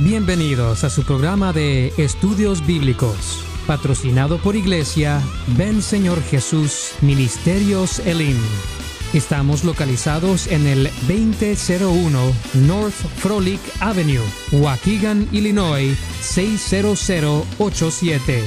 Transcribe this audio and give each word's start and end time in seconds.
Bienvenidos 0.00 0.84
a 0.84 0.90
su 0.90 1.02
programa 1.02 1.52
de 1.52 1.92
Estudios 1.96 2.64
Bíblicos, 2.64 3.42
patrocinado 3.66 4.38
por 4.38 4.54
Iglesia 4.54 5.20
Ven 5.56 5.82
Señor 5.82 6.22
Jesús 6.22 6.92
Ministerios 7.00 7.98
Elim. 8.06 8.36
Estamos 9.12 9.64
localizados 9.64 10.46
en 10.46 10.68
el 10.68 10.84
2001 11.08 12.32
North 12.68 12.94
Frolic 13.16 13.60
Avenue, 13.80 14.22
Waukegan, 14.52 15.28
Illinois 15.32 15.98
60087. 16.20 18.44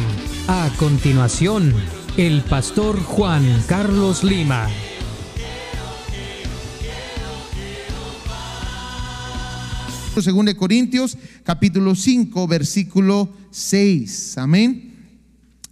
A 0.46 0.70
continuación, 0.78 1.74
el 2.16 2.42
pastor 2.42 3.02
Juan 3.02 3.42
Carlos 3.66 4.22
Lima. 4.22 4.68
Según 10.20 10.46
de 10.46 10.54
Corintios, 10.54 11.18
capítulo 11.42 11.96
5, 11.96 12.46
versículo 12.46 13.32
6. 13.50 14.38
Amén. 14.38 14.94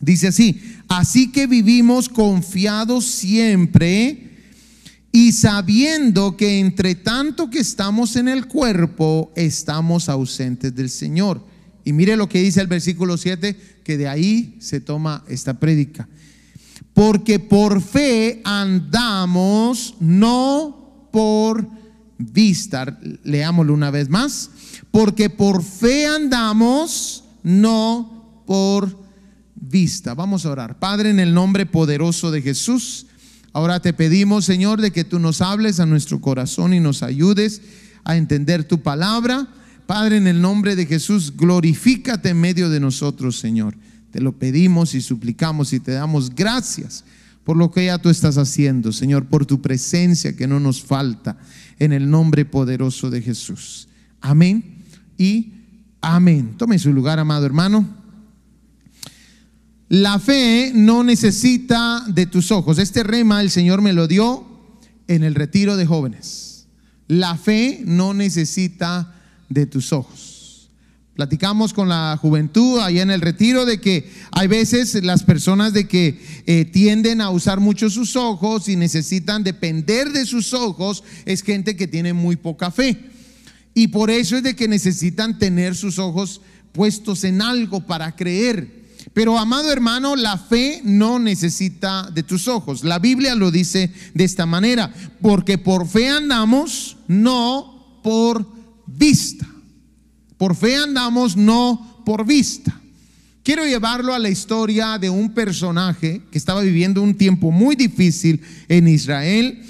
Dice 0.00 0.26
así, 0.26 0.60
así 0.88 1.30
que 1.30 1.46
vivimos 1.46 2.08
confiados 2.08 3.04
siempre 3.04 4.25
y 5.16 5.32
sabiendo 5.32 6.36
que 6.36 6.58
entre 6.58 6.94
tanto 6.94 7.48
que 7.48 7.60
estamos 7.60 8.16
en 8.16 8.28
el 8.28 8.48
cuerpo, 8.48 9.32
estamos 9.34 10.10
ausentes 10.10 10.74
del 10.74 10.90
Señor. 10.90 11.42
Y 11.86 11.94
mire 11.94 12.18
lo 12.18 12.28
que 12.28 12.42
dice 12.42 12.60
el 12.60 12.66
versículo 12.66 13.16
7, 13.16 13.80
que 13.82 13.96
de 13.96 14.08
ahí 14.08 14.56
se 14.58 14.78
toma 14.78 15.24
esta 15.26 15.58
prédica. 15.58 16.06
Porque 16.92 17.38
por 17.38 17.80
fe 17.80 18.42
andamos, 18.44 19.94
no 20.00 21.08
por 21.10 21.66
vista. 22.18 22.98
Leámoslo 23.24 23.72
una 23.72 23.90
vez 23.90 24.10
más. 24.10 24.50
Porque 24.90 25.30
por 25.30 25.62
fe 25.62 26.06
andamos, 26.06 27.24
no 27.42 28.42
por 28.46 28.94
vista. 29.54 30.12
Vamos 30.12 30.44
a 30.44 30.50
orar. 30.50 30.78
Padre, 30.78 31.08
en 31.08 31.20
el 31.20 31.32
nombre 31.32 31.64
poderoso 31.64 32.30
de 32.30 32.42
Jesús, 32.42 33.06
ahora 33.56 33.80
te 33.80 33.94
pedimos, 33.94 34.44
Señor, 34.44 34.82
de 34.82 34.90
que 34.90 35.02
tú 35.02 35.18
nos 35.18 35.40
hables 35.40 35.80
a 35.80 35.86
nuestro 35.86 36.20
corazón 36.20 36.74
y 36.74 36.80
nos 36.80 37.02
ayudes 37.02 37.62
a 38.04 38.18
entender 38.18 38.64
tu 38.64 38.82
palabra. 38.82 39.48
Padre, 39.86 40.18
en 40.18 40.26
el 40.26 40.42
nombre 40.42 40.76
de 40.76 40.84
Jesús, 40.84 41.34
glorifícate 41.34 42.28
en 42.28 42.38
medio 42.38 42.68
de 42.68 42.80
nosotros, 42.80 43.38
Señor. 43.38 43.74
Te 44.10 44.20
lo 44.20 44.32
pedimos 44.32 44.94
y 44.94 45.00
suplicamos 45.00 45.72
y 45.72 45.80
te 45.80 45.92
damos 45.92 46.34
gracias 46.34 47.02
por 47.44 47.56
lo 47.56 47.70
que 47.70 47.86
ya 47.86 47.96
tú 47.96 48.10
estás 48.10 48.36
haciendo, 48.36 48.92
Señor, 48.92 49.24
por 49.24 49.46
tu 49.46 49.62
presencia 49.62 50.36
que 50.36 50.46
no 50.46 50.60
nos 50.60 50.82
falta, 50.82 51.38
en 51.78 51.94
el 51.94 52.10
nombre 52.10 52.44
poderoso 52.44 53.08
de 53.08 53.22
Jesús. 53.22 53.88
Amén 54.20 54.84
y 55.16 55.54
amén. 56.02 56.56
Tome 56.58 56.78
su 56.78 56.92
lugar, 56.92 57.18
amado 57.18 57.46
hermano. 57.46 58.05
La 59.88 60.18
fe 60.18 60.72
no 60.74 61.04
necesita 61.04 62.04
de 62.08 62.26
tus 62.26 62.50
ojos. 62.50 62.78
Este 62.78 63.04
rema 63.04 63.40
el 63.40 63.50
Señor 63.50 63.82
me 63.82 63.92
lo 63.92 64.08
dio 64.08 64.44
en 65.06 65.22
el 65.22 65.34
retiro 65.34 65.76
de 65.76 65.86
jóvenes. 65.86 66.66
La 67.06 67.36
fe 67.36 67.82
no 67.84 68.12
necesita 68.12 69.14
de 69.48 69.66
tus 69.66 69.92
ojos. 69.92 70.70
Platicamos 71.14 71.72
con 71.72 71.88
la 71.88 72.18
juventud 72.20 72.80
allá 72.80 73.00
en 73.00 73.10
el 73.10 73.20
retiro 73.20 73.64
de 73.64 73.80
que 73.80 74.10
hay 74.32 74.48
veces 74.48 75.02
las 75.02 75.22
personas 75.22 75.72
de 75.72 75.88
que 75.88 76.20
eh, 76.46 76.66
tienden 76.66 77.22
a 77.22 77.30
usar 77.30 77.60
mucho 77.60 77.88
sus 77.88 78.16
ojos 78.16 78.68
y 78.68 78.76
necesitan 78.76 79.42
depender 79.42 80.10
de 80.10 80.26
sus 80.26 80.52
ojos, 80.52 81.04
es 81.24 81.42
gente 81.42 81.74
que 81.74 81.86
tiene 81.86 82.12
muy 82.12 82.36
poca 82.36 82.70
fe. 82.70 82.98
Y 83.72 83.88
por 83.88 84.10
eso 84.10 84.36
es 84.36 84.42
de 84.42 84.56
que 84.56 84.68
necesitan 84.68 85.38
tener 85.38 85.74
sus 85.74 85.98
ojos 85.98 86.42
puestos 86.72 87.24
en 87.24 87.40
algo 87.40 87.86
para 87.86 88.14
creer. 88.14 88.85
Pero 89.12 89.38
amado 89.38 89.72
hermano, 89.72 90.16
la 90.16 90.36
fe 90.36 90.80
no 90.84 91.18
necesita 91.18 92.10
de 92.10 92.22
tus 92.22 92.48
ojos. 92.48 92.84
La 92.84 92.98
Biblia 92.98 93.34
lo 93.34 93.50
dice 93.50 93.90
de 94.14 94.24
esta 94.24 94.46
manera, 94.46 94.92
porque 95.22 95.58
por 95.58 95.88
fe 95.88 96.08
andamos, 96.08 96.96
no 97.08 98.00
por 98.02 98.46
vista. 98.86 99.46
Por 100.36 100.54
fe 100.54 100.76
andamos, 100.76 101.36
no 101.36 102.02
por 102.04 102.26
vista. 102.26 102.78
Quiero 103.42 103.64
llevarlo 103.64 104.12
a 104.12 104.18
la 104.18 104.28
historia 104.28 104.98
de 104.98 105.08
un 105.08 105.32
personaje 105.32 106.22
que 106.32 106.38
estaba 106.38 106.62
viviendo 106.62 107.00
un 107.00 107.14
tiempo 107.14 107.52
muy 107.52 107.76
difícil 107.76 108.40
en 108.68 108.88
Israel. 108.88 109.62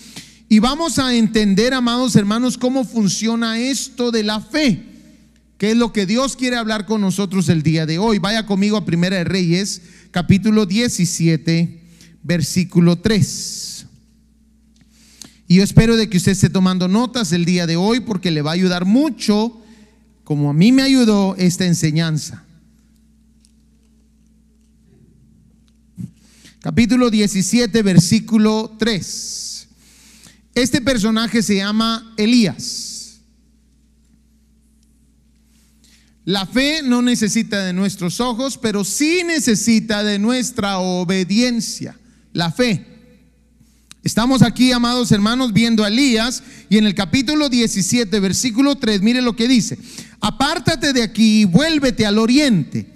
Y 0.49 0.61
vamos 0.61 0.99
a 0.99 1.15
entender, 1.15 1.75
amados 1.75 2.17
hermanos, 2.17 2.57
cómo 2.57 2.85
funciona 2.85 3.59
esto 3.59 4.11
de 4.11 4.23
la 4.23 4.41
fe, 4.41 4.83
que 5.59 5.71
es 5.71 5.77
lo 5.77 5.93
que 5.93 6.07
Dios 6.07 6.37
quiere 6.37 6.57
hablar 6.57 6.87
con 6.87 7.01
nosotros 7.01 7.49
el 7.49 7.63
día 7.63 7.87
de 7.87 7.99
hoy. 7.99 8.19
Vaya 8.19 8.47
conmigo 8.47 8.77
a 8.77 8.85
Primera 8.85 9.17
de 9.17 9.25
Reyes, 9.25 9.83
capítulo 10.11 10.67
17, 10.67 11.83
versículo 12.23 12.97
3. 12.97 13.87
Y 15.49 15.57
yo 15.57 15.63
espero 15.63 15.97
de 15.97 16.11
que 16.11 16.19
usted 16.19 16.33
esté 16.33 16.51
tomando 16.51 16.89
notas 16.89 17.33
el 17.33 17.45
día 17.45 17.67
de 17.67 17.77
hoy 17.77 18.01
porque 18.01 18.31
le 18.31 18.43
va 18.43 18.51
a 18.51 18.55
ayudar 18.55 18.85
mucho 18.85 19.63
como 20.25 20.51
a 20.51 20.53
mí 20.53 20.73
me 20.73 20.83
ayudó 20.83 21.37
esta 21.37 21.65
enseñanza. 21.65 22.43
Capítulo 26.61 27.11
17, 27.11 27.81
versículo 27.83 28.75
3. 28.77 29.69
Este 30.53 30.81
personaje 30.81 31.43
se 31.43 31.57
llama 31.57 32.13
Elías. 32.17 32.86
La 36.27 36.45
fe 36.45 36.83
no 36.83 37.03
necesita 37.03 37.65
de 37.65 37.73
nuestros 37.73 38.19
ojos, 38.19 38.59
pero 38.59 38.83
sí 38.83 39.23
necesita 39.25 40.03
de 40.03 40.19
nuestra 40.19 40.79
obediencia. 40.79 41.97
La 42.33 42.51
fe. 42.51 42.85
Estamos 44.03 44.43
aquí, 44.43 44.73
amados 44.73 45.13
hermanos, 45.13 45.53
viendo 45.53 45.85
a 45.85 45.89
Elías 45.89 46.43
y 46.69 46.79
en 46.79 46.87
el 46.87 46.97
capítulo 46.97 47.49
17, 47.49 48.19
versículo 48.19 48.75
3, 48.75 49.03
mire 49.03 49.23
lo 49.23 49.37
que 49.37 49.47
dice. 49.47 49.79
Apártate 50.21 50.93
de 50.93 51.05
aquí 51.05 51.43
y 51.43 51.45
vuélvete 51.45 52.05
al 52.05 52.19
oriente 52.19 52.93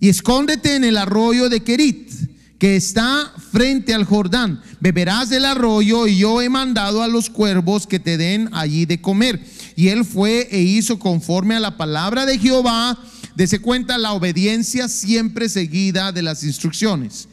y 0.00 0.08
escóndete 0.08 0.74
en 0.74 0.82
el 0.82 0.96
arroyo 0.96 1.48
de 1.48 1.62
Kerit, 1.62 2.10
que 2.58 2.74
está 2.74 3.32
frente 3.52 3.94
al 3.94 4.04
Jordán. 4.04 4.60
Beberás 4.80 5.28
del 5.28 5.44
arroyo 5.44 6.08
y 6.08 6.18
yo 6.18 6.42
he 6.42 6.48
mandado 6.48 7.04
a 7.04 7.08
los 7.08 7.30
cuervos 7.30 7.86
que 7.86 8.00
te 8.00 8.16
den 8.16 8.48
allí 8.52 8.84
de 8.84 9.00
comer. 9.00 9.40
Y 9.76 9.88
él 9.88 10.04
fue 10.04 10.48
e 10.50 10.60
hizo 10.60 10.98
conforme 10.98 11.56
a 11.56 11.60
la 11.60 11.76
palabra 11.76 12.26
de 12.26 12.38
Jehová. 12.38 12.98
Dese 13.34 13.58
cuenta 13.58 13.98
la 13.98 14.12
obediencia 14.12 14.88
siempre 14.88 15.48
seguida 15.48 16.12
de 16.12 16.22
las 16.22 16.44
instrucciones. 16.44 17.28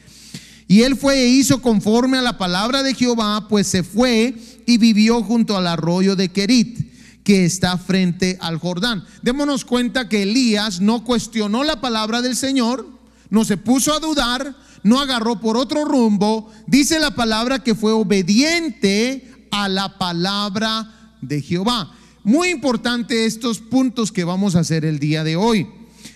Y 0.67 0.83
él 0.83 0.95
fue 0.95 1.23
e 1.23 1.27
hizo 1.27 1.61
conforme 1.61 2.17
a 2.17 2.21
la 2.21 2.37
palabra 2.37 2.81
de 2.81 2.95
Jehová, 2.95 3.47
pues 3.49 3.67
se 3.67 3.83
fue 3.83 4.35
y 4.65 4.77
vivió 4.77 5.21
junto 5.21 5.57
al 5.57 5.67
arroyo 5.67 6.15
de 6.15 6.29
Kerit, 6.29 6.91
que 7.23 7.45
está 7.45 7.77
frente 7.77 8.37
al 8.39 8.57
Jordán. 8.57 9.03
Démonos 9.21 9.65
cuenta 9.65 10.07
que 10.07 10.23
Elías 10.23 10.79
no 10.79 11.03
cuestionó 11.03 11.63
la 11.63 11.81
palabra 11.81 12.21
del 12.21 12.37
Señor, 12.37 12.87
no 13.29 13.43
se 13.43 13.57
puso 13.57 13.93
a 13.93 13.99
dudar, 13.99 14.55
no 14.81 14.99
agarró 14.99 15.39
por 15.39 15.57
otro 15.57 15.85
rumbo. 15.85 16.51
Dice 16.67 16.99
la 16.99 17.11
palabra 17.11 17.59
que 17.59 17.75
fue 17.75 17.91
obediente 17.91 19.47
a 19.51 19.67
la 19.67 19.97
palabra 19.97 21.17
de 21.21 21.41
Jehová. 21.41 21.91
Muy 22.23 22.49
importante 22.49 23.25
estos 23.25 23.59
puntos 23.59 24.11
que 24.11 24.23
vamos 24.23 24.55
a 24.55 24.59
hacer 24.59 24.85
el 24.85 24.99
día 24.99 25.23
de 25.23 25.35
hoy. 25.35 25.67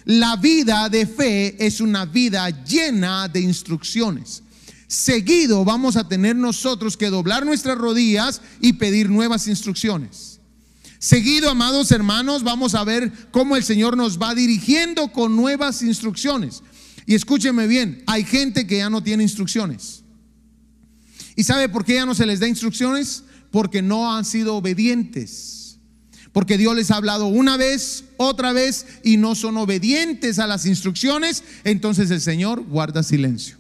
La 0.06 0.36
vida 0.36 0.88
de 0.90 1.07
fe 1.07 1.56
es 1.66 1.81
una 1.81 2.06
vida 2.06 2.50
llena 2.63 3.28
de 3.28 3.42
instrucciones 3.42 4.44
seguido 4.88 5.66
vamos 5.66 5.98
a 5.98 6.07
tener 6.07 6.36
nosotros 6.36 6.98
que 6.98 7.10
doblar 7.10 7.46
nuestras 7.46 7.78
rodillas 7.78 8.42
y 8.62 8.74
pedir 8.74 9.10
nuevas 9.10 9.48
instrucciones. 9.48 10.40
Seguido, 11.00 11.50
amados 11.50 11.92
hermanos, 11.92 12.44
vamos 12.44 12.74
a 12.74 12.84
ver 12.84 13.12
cómo 13.31 13.56
el 13.56 13.63
Señor 13.63 13.98
nos 13.98 14.19
va 14.19 14.34
dirigiendo 14.34 15.12
con 15.12 15.36
nuevas 15.36 15.81
instrucciones. 15.81 16.63
Y 17.06 17.13
escúcheme 17.13 17.68
bien, 17.68 18.04
hay 18.08 18.24
gente 18.24 18.66
que 18.66 18.78
ya 18.78 18.90
no 18.90 19.04
tiene 19.04 19.24
instrucciones. 19.24 20.04
¿Y 21.36 21.44
sabe 21.44 21.69
por 21.69 21.84
qué 21.86 21.96
ya 21.96 22.06
no 22.06 22.16
se 22.16 22.25
les 22.25 22.40
da 22.40 22.48
instrucciones? 22.48 23.24
Porque 23.51 23.81
no 23.81 24.16
han 24.16 24.25
sido 24.25 24.56
obedientes. 24.56 25.64
Porque 26.36 26.58
Dios 26.58 26.76
les 26.76 26.92
ha 26.92 26.98
hablado 26.98 27.28
una 27.28 27.56
vez, 27.56 28.04
otra 28.18 28.52
vez, 28.52 28.86
y 29.06 29.16
no 29.16 29.36
son 29.36 29.56
obedientes 29.56 30.38
a 30.38 30.48
las 30.48 30.66
instrucciones. 30.66 31.46
Entonces 31.64 32.12
el 32.12 32.20
Señor 32.20 32.62
guarda 32.66 33.04
silencio. 33.04 33.56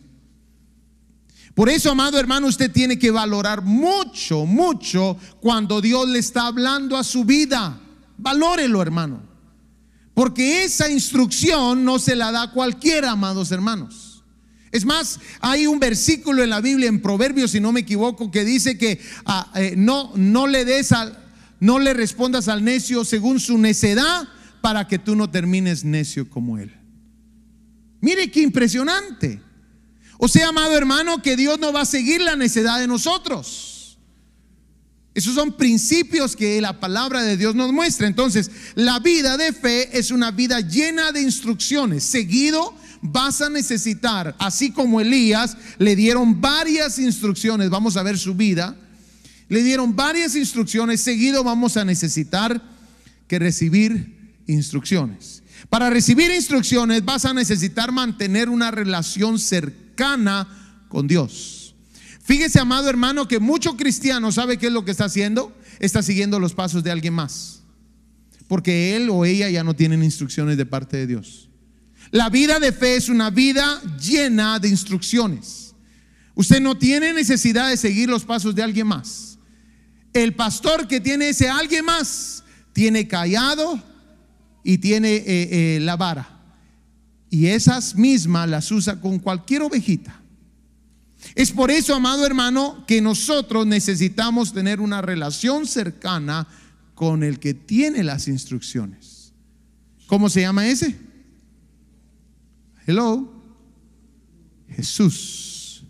Por 1.53 1.69
eso, 1.69 1.91
amado 1.91 2.19
hermano, 2.19 2.47
usted 2.47 2.69
tiene 2.69 2.99
que 2.99 3.11
valorar 3.11 3.61
mucho, 3.61 4.45
mucho 4.45 5.15
cuando 5.39 5.79
Dios 5.79 6.09
le 6.09 6.19
está 6.19 6.47
hablando 6.47 6.97
a 6.97 7.05
su 7.05 7.23
vida. 7.23 7.79
Valórelo, 8.17 8.81
hermano. 8.81 9.21
Porque 10.13 10.65
esa 10.65 10.91
instrucción 10.91 11.85
no 11.85 11.97
se 11.97 12.13
la 12.17 12.33
da 12.33 12.51
cualquiera, 12.51 13.11
amados 13.11 13.53
hermanos. 13.53 14.21
Es 14.73 14.83
más, 14.83 15.21
hay 15.39 15.65
un 15.65 15.79
versículo 15.79 16.43
en 16.43 16.49
la 16.49 16.59
Biblia, 16.59 16.89
en 16.89 17.01
Proverbios, 17.01 17.51
si 17.51 17.61
no 17.61 17.71
me 17.71 17.79
equivoco, 17.79 18.29
que 18.31 18.43
dice 18.43 18.77
que 18.77 18.99
ah, 19.25 19.49
eh, 19.55 19.75
no, 19.77 20.11
no 20.17 20.45
le 20.47 20.65
des 20.65 20.91
al, 20.91 21.24
no 21.59 21.79
le 21.79 21.93
respondas 21.93 22.47
al 22.47 22.63
necio 22.63 23.05
según 23.05 23.39
su 23.39 23.57
necedad, 23.57 24.27
para 24.61 24.87
que 24.87 24.97
tú 24.97 25.15
no 25.15 25.29
termines 25.29 25.83
necio 25.83 26.29
como 26.29 26.57
él. 26.57 26.73
Mire 28.01 28.31
qué 28.31 28.41
impresionante. 28.41 29.39
O 30.17 30.27
sea, 30.27 30.49
amado 30.49 30.75
hermano, 30.75 31.21
que 31.21 31.35
Dios 31.35 31.59
no 31.59 31.71
va 31.71 31.81
a 31.81 31.85
seguir 31.85 32.21
la 32.21 32.35
necedad 32.35 32.79
de 32.79 32.87
nosotros. 32.87 33.99
Esos 35.13 35.33
son 35.33 35.53
principios 35.53 36.35
que 36.35 36.59
la 36.59 36.79
palabra 36.79 37.21
de 37.21 37.37
Dios 37.37 37.55
nos 37.55 37.71
muestra. 37.71 38.07
Entonces, 38.07 38.51
la 38.75 38.99
vida 38.99 39.37
de 39.37 39.53
fe 39.53 39.97
es 39.97 40.11
una 40.11 40.31
vida 40.31 40.59
llena 40.59 41.11
de 41.11 41.21
instrucciones. 41.21 42.03
Seguido 42.03 42.75
vas 43.01 43.41
a 43.41 43.49
necesitar, 43.49 44.35
así 44.39 44.71
como 44.71 44.99
Elías 44.99 45.57
le 45.77 45.95
dieron 45.95 46.41
varias 46.41 46.99
instrucciones, 46.99 47.69
vamos 47.69 47.97
a 47.97 48.03
ver 48.03 48.17
su 48.17 48.35
vida, 48.35 48.75
le 49.47 49.63
dieron 49.63 49.95
varias 49.95 50.35
instrucciones, 50.35 51.01
seguido 51.01 51.43
vamos 51.43 51.77
a 51.77 51.85
necesitar 51.85 52.61
que 53.27 53.39
recibir 53.39 54.35
instrucciones. 54.47 55.43
Para 55.69 55.89
recibir 55.89 56.31
instrucciones 56.31 57.03
vas 57.03 57.25
a 57.25 57.33
necesitar 57.33 57.91
mantener 57.91 58.49
una 58.49 58.71
relación 58.71 59.39
cercana 59.39 60.85
con 60.89 61.07
Dios. 61.07 61.75
Fíjese, 62.23 62.59
amado 62.59 62.89
hermano, 62.89 63.27
que 63.27 63.39
mucho 63.39 63.77
cristiano 63.77 64.31
sabe 64.31 64.57
qué 64.57 64.67
es 64.67 64.73
lo 64.73 64.83
que 64.83 64.91
está 64.91 65.05
haciendo. 65.05 65.55
Está 65.79 66.01
siguiendo 66.01 66.39
los 66.39 66.53
pasos 66.53 66.83
de 66.83 66.91
alguien 66.91 67.13
más. 67.13 67.61
Porque 68.47 68.95
él 68.95 69.09
o 69.11 69.25
ella 69.25 69.49
ya 69.49 69.63
no 69.63 69.75
tienen 69.75 70.03
instrucciones 70.03 70.57
de 70.57 70.65
parte 70.65 70.97
de 70.97 71.07
Dios. 71.07 71.49
La 72.11 72.29
vida 72.29 72.59
de 72.59 72.71
fe 72.71 72.95
es 72.95 73.09
una 73.09 73.29
vida 73.29 73.81
llena 73.99 74.59
de 74.59 74.69
instrucciones. 74.69 75.75
Usted 76.35 76.61
no 76.61 76.77
tiene 76.77 77.13
necesidad 77.13 77.69
de 77.69 77.77
seguir 77.77 78.09
los 78.09 78.25
pasos 78.25 78.55
de 78.55 78.63
alguien 78.63 78.87
más. 78.87 79.34
El 80.15 80.33
pastor 80.33 80.87
que 80.87 81.01
tiene 81.01 81.27
ese 81.27 81.49
alguien 81.49 81.83
más 81.83 82.41
tiene 82.71 83.05
callado 83.05 83.83
y 84.63 84.77
tiene 84.77 85.17
eh, 85.17 85.25
eh, 85.75 85.79
la 85.81 85.97
vara. 85.97 86.39
Y 87.29 87.47
esas 87.47 87.95
mismas 87.95 88.47
las 88.47 88.71
usa 88.71 89.01
con 89.01 89.19
cualquier 89.19 89.63
ovejita. 89.63 90.21
Es 91.35 91.51
por 91.51 91.69
eso, 91.69 91.93
amado 91.93 92.25
hermano, 92.25 92.85
que 92.87 93.01
nosotros 93.01 93.67
necesitamos 93.67 94.53
tener 94.53 94.79
una 94.79 95.01
relación 95.01 95.67
cercana 95.67 96.47
con 96.93 97.21
el 97.21 97.37
que 97.37 97.53
tiene 97.53 98.01
las 98.01 98.29
instrucciones. 98.29 99.33
¿Cómo 100.07 100.29
se 100.29 100.39
llama 100.39 100.65
ese? 100.65 100.97
Hello. 102.87 103.33
Jesús. 104.69 105.83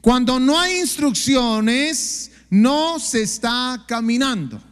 Cuando 0.00 0.40
no 0.40 0.58
hay 0.58 0.80
instrucciones, 0.80 2.31
no 2.52 2.98
se 3.00 3.22
está 3.22 3.82
caminando. 3.88 4.62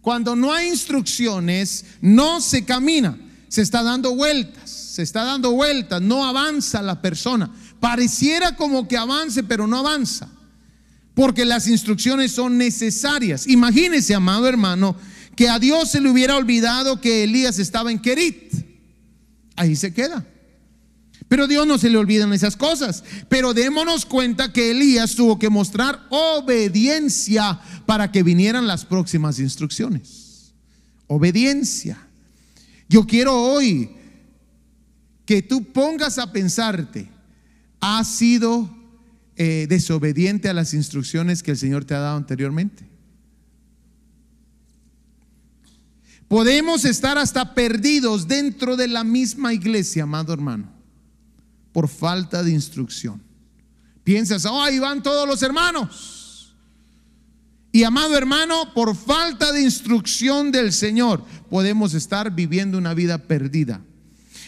Cuando 0.00 0.34
no 0.34 0.50
hay 0.50 0.68
instrucciones, 0.68 1.84
no 2.00 2.40
se 2.40 2.64
camina, 2.64 3.18
se 3.48 3.60
está 3.60 3.82
dando 3.82 4.14
vueltas, 4.14 4.70
se 4.70 5.02
está 5.02 5.24
dando 5.24 5.52
vueltas, 5.52 6.00
no 6.00 6.24
avanza 6.24 6.80
la 6.80 7.02
persona. 7.02 7.50
Pareciera 7.80 8.56
como 8.56 8.88
que 8.88 8.96
avance, 8.96 9.42
pero 9.42 9.66
no 9.66 9.76
avanza, 9.76 10.30
porque 11.12 11.44
las 11.44 11.68
instrucciones 11.68 12.32
son 12.32 12.56
necesarias. 12.56 13.46
Imagínese, 13.46 14.14
amado 14.14 14.48
hermano, 14.48 14.96
que 15.36 15.50
a 15.50 15.58
Dios 15.58 15.90
se 15.90 16.00
le 16.00 16.08
hubiera 16.08 16.34
olvidado 16.34 16.98
que 16.98 17.24
Elías 17.24 17.58
estaba 17.58 17.92
en 17.92 17.98
Kerit. 17.98 18.54
Ahí 19.54 19.76
se 19.76 19.92
queda. 19.92 20.26
Pero 21.34 21.48
Dios 21.48 21.66
no 21.66 21.78
se 21.78 21.90
le 21.90 21.98
olvidan 21.98 22.32
esas 22.32 22.56
cosas. 22.56 23.02
Pero 23.28 23.54
démonos 23.54 24.06
cuenta 24.06 24.52
que 24.52 24.70
Elías 24.70 25.16
tuvo 25.16 25.36
que 25.36 25.50
mostrar 25.50 26.06
obediencia 26.08 27.60
para 27.86 28.12
que 28.12 28.22
vinieran 28.22 28.68
las 28.68 28.84
próximas 28.84 29.40
instrucciones. 29.40 30.54
Obediencia. 31.08 31.98
Yo 32.88 33.04
quiero 33.04 33.34
hoy 33.36 33.90
que 35.26 35.42
tú 35.42 35.64
pongas 35.72 36.18
a 36.18 36.30
pensarte, 36.30 37.08
¿has 37.80 38.06
sido 38.06 38.72
eh, 39.34 39.66
desobediente 39.68 40.48
a 40.48 40.54
las 40.54 40.72
instrucciones 40.72 41.42
que 41.42 41.50
el 41.50 41.56
Señor 41.56 41.84
te 41.84 41.94
ha 41.94 41.98
dado 41.98 42.16
anteriormente? 42.16 42.84
Podemos 46.28 46.84
estar 46.84 47.18
hasta 47.18 47.56
perdidos 47.56 48.28
dentro 48.28 48.76
de 48.76 48.86
la 48.86 49.02
misma 49.02 49.52
iglesia, 49.52 50.04
amado 50.04 50.32
hermano 50.32 50.73
por 51.74 51.88
falta 51.88 52.44
de 52.44 52.52
instrucción. 52.52 53.20
Piensas, 54.04 54.46
oh, 54.46 54.62
ahí 54.62 54.78
van 54.78 55.02
todos 55.02 55.26
los 55.28 55.42
hermanos. 55.42 56.54
Y 57.72 57.82
amado 57.82 58.16
hermano, 58.16 58.72
por 58.72 58.94
falta 58.94 59.52
de 59.52 59.62
instrucción 59.62 60.52
del 60.52 60.72
Señor, 60.72 61.24
podemos 61.50 61.92
estar 61.92 62.32
viviendo 62.32 62.78
una 62.78 62.94
vida 62.94 63.18
perdida. 63.18 63.82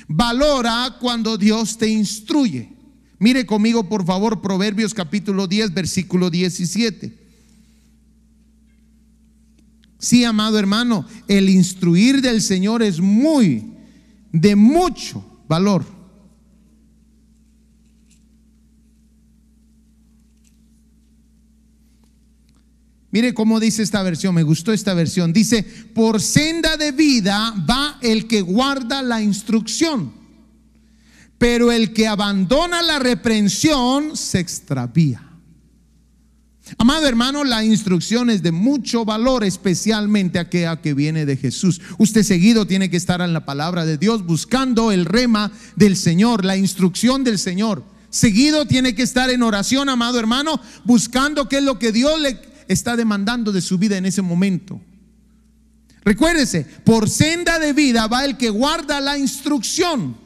Valora 0.06 0.98
cuando 1.00 1.36
Dios 1.36 1.76
te 1.76 1.88
instruye. 1.88 2.70
Mire 3.18 3.44
conmigo, 3.44 3.88
por 3.88 4.06
favor, 4.06 4.40
Proverbios 4.40 4.94
capítulo 4.94 5.48
10, 5.48 5.74
versículo 5.74 6.30
17. 6.30 7.26
Sí, 9.98 10.22
amado 10.22 10.60
hermano, 10.60 11.04
el 11.26 11.48
instruir 11.48 12.22
del 12.22 12.40
Señor 12.40 12.84
es 12.84 13.00
muy, 13.00 13.72
de 14.30 14.54
mucho 14.54 15.42
valor. 15.48 15.95
Mire 23.16 23.32
cómo 23.32 23.60
dice 23.60 23.82
esta 23.82 24.02
versión, 24.02 24.34
me 24.34 24.42
gustó 24.42 24.74
esta 24.74 24.92
versión. 24.92 25.32
Dice, 25.32 25.62
por 25.94 26.20
senda 26.20 26.76
de 26.76 26.92
vida 26.92 27.54
va 27.66 27.96
el 28.02 28.26
que 28.26 28.42
guarda 28.42 29.00
la 29.00 29.22
instrucción, 29.22 30.12
pero 31.38 31.72
el 31.72 31.94
que 31.94 32.06
abandona 32.06 32.82
la 32.82 32.98
reprensión 32.98 34.18
se 34.18 34.40
extravía. 34.40 35.26
Amado 36.76 37.06
hermano, 37.06 37.42
la 37.42 37.64
instrucción 37.64 38.28
es 38.28 38.42
de 38.42 38.52
mucho 38.52 39.06
valor, 39.06 39.44
especialmente 39.44 40.38
aquella 40.38 40.82
que 40.82 40.92
viene 40.92 41.24
de 41.24 41.38
Jesús. 41.38 41.80
Usted 41.96 42.22
seguido 42.22 42.66
tiene 42.66 42.90
que 42.90 42.98
estar 42.98 43.22
en 43.22 43.32
la 43.32 43.46
palabra 43.46 43.86
de 43.86 43.96
Dios 43.96 44.26
buscando 44.26 44.92
el 44.92 45.06
rema 45.06 45.50
del 45.74 45.96
Señor, 45.96 46.44
la 46.44 46.58
instrucción 46.58 47.24
del 47.24 47.38
Señor. 47.38 47.82
Seguido 48.10 48.66
tiene 48.66 48.94
que 48.94 49.02
estar 49.02 49.30
en 49.30 49.42
oración, 49.42 49.88
amado 49.88 50.18
hermano, 50.18 50.60
buscando 50.84 51.48
qué 51.48 51.56
es 51.58 51.64
lo 51.64 51.78
que 51.78 51.92
Dios 51.92 52.20
le 52.20 52.55
está 52.68 52.96
demandando 52.96 53.52
de 53.52 53.60
su 53.60 53.78
vida 53.78 53.96
en 53.96 54.06
ese 54.06 54.22
momento. 54.22 54.80
Recuérdese, 56.04 56.64
por 56.84 57.08
senda 57.08 57.58
de 57.58 57.72
vida 57.72 58.06
va 58.06 58.24
el 58.24 58.36
que 58.36 58.50
guarda 58.50 59.00
la 59.00 59.18
instrucción, 59.18 60.16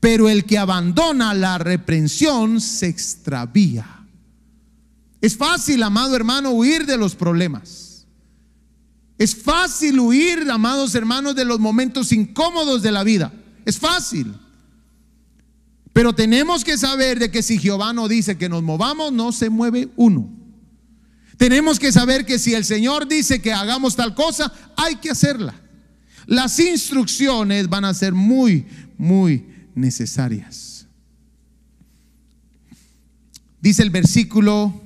pero 0.00 0.28
el 0.28 0.44
que 0.44 0.58
abandona 0.58 1.32
la 1.32 1.58
reprensión 1.58 2.60
se 2.60 2.88
extravía. 2.88 3.86
Es 5.20 5.36
fácil, 5.36 5.82
amado 5.82 6.16
hermano, 6.16 6.50
huir 6.50 6.86
de 6.86 6.96
los 6.96 7.14
problemas. 7.14 8.06
Es 9.18 9.34
fácil 9.34 9.98
huir, 9.98 10.50
amados 10.50 10.94
hermanos, 10.94 11.34
de 11.34 11.44
los 11.44 11.58
momentos 11.58 12.12
incómodos 12.12 12.82
de 12.82 12.92
la 12.92 13.02
vida. 13.02 13.32
Es 13.64 13.78
fácil. 13.78 14.34
Pero 15.92 16.14
tenemos 16.14 16.64
que 16.64 16.76
saber 16.76 17.18
de 17.18 17.30
que 17.30 17.42
si 17.42 17.58
Jehová 17.58 17.92
no 17.92 18.08
dice 18.08 18.36
que 18.36 18.48
nos 18.48 18.62
movamos, 18.62 19.12
no 19.12 19.32
se 19.32 19.48
mueve 19.48 19.88
uno. 19.96 20.28
Tenemos 21.36 21.78
que 21.78 21.92
saber 21.92 22.24
que 22.24 22.38
si 22.38 22.54
el 22.54 22.64
Señor 22.64 23.06
dice 23.08 23.42
que 23.42 23.52
hagamos 23.52 23.96
tal 23.96 24.14
cosa, 24.14 24.52
hay 24.76 24.96
que 24.96 25.10
hacerla. 25.10 25.54
Las 26.26 26.58
instrucciones 26.58 27.68
van 27.68 27.84
a 27.84 27.94
ser 27.94 28.12
muy, 28.14 28.66
muy 28.96 29.44
necesarias. 29.74 30.86
Dice 33.60 33.82
el 33.82 33.90
versículo, 33.90 34.80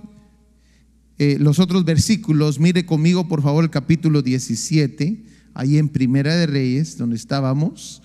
eh, 1.19 1.37
los 1.39 1.59
otros 1.59 1.85
versículos, 1.85 2.59
mire 2.59 2.87
conmigo 2.87 3.29
por 3.29 3.43
favor 3.43 3.65
el 3.65 3.71
capítulo 3.71 4.23
17, 4.23 5.23
ahí 5.55 5.79
en 5.79 5.89
Primera 5.89 6.35
de 6.35 6.47
Reyes, 6.47 6.97
donde 6.97 7.17
estábamos. 7.17 8.03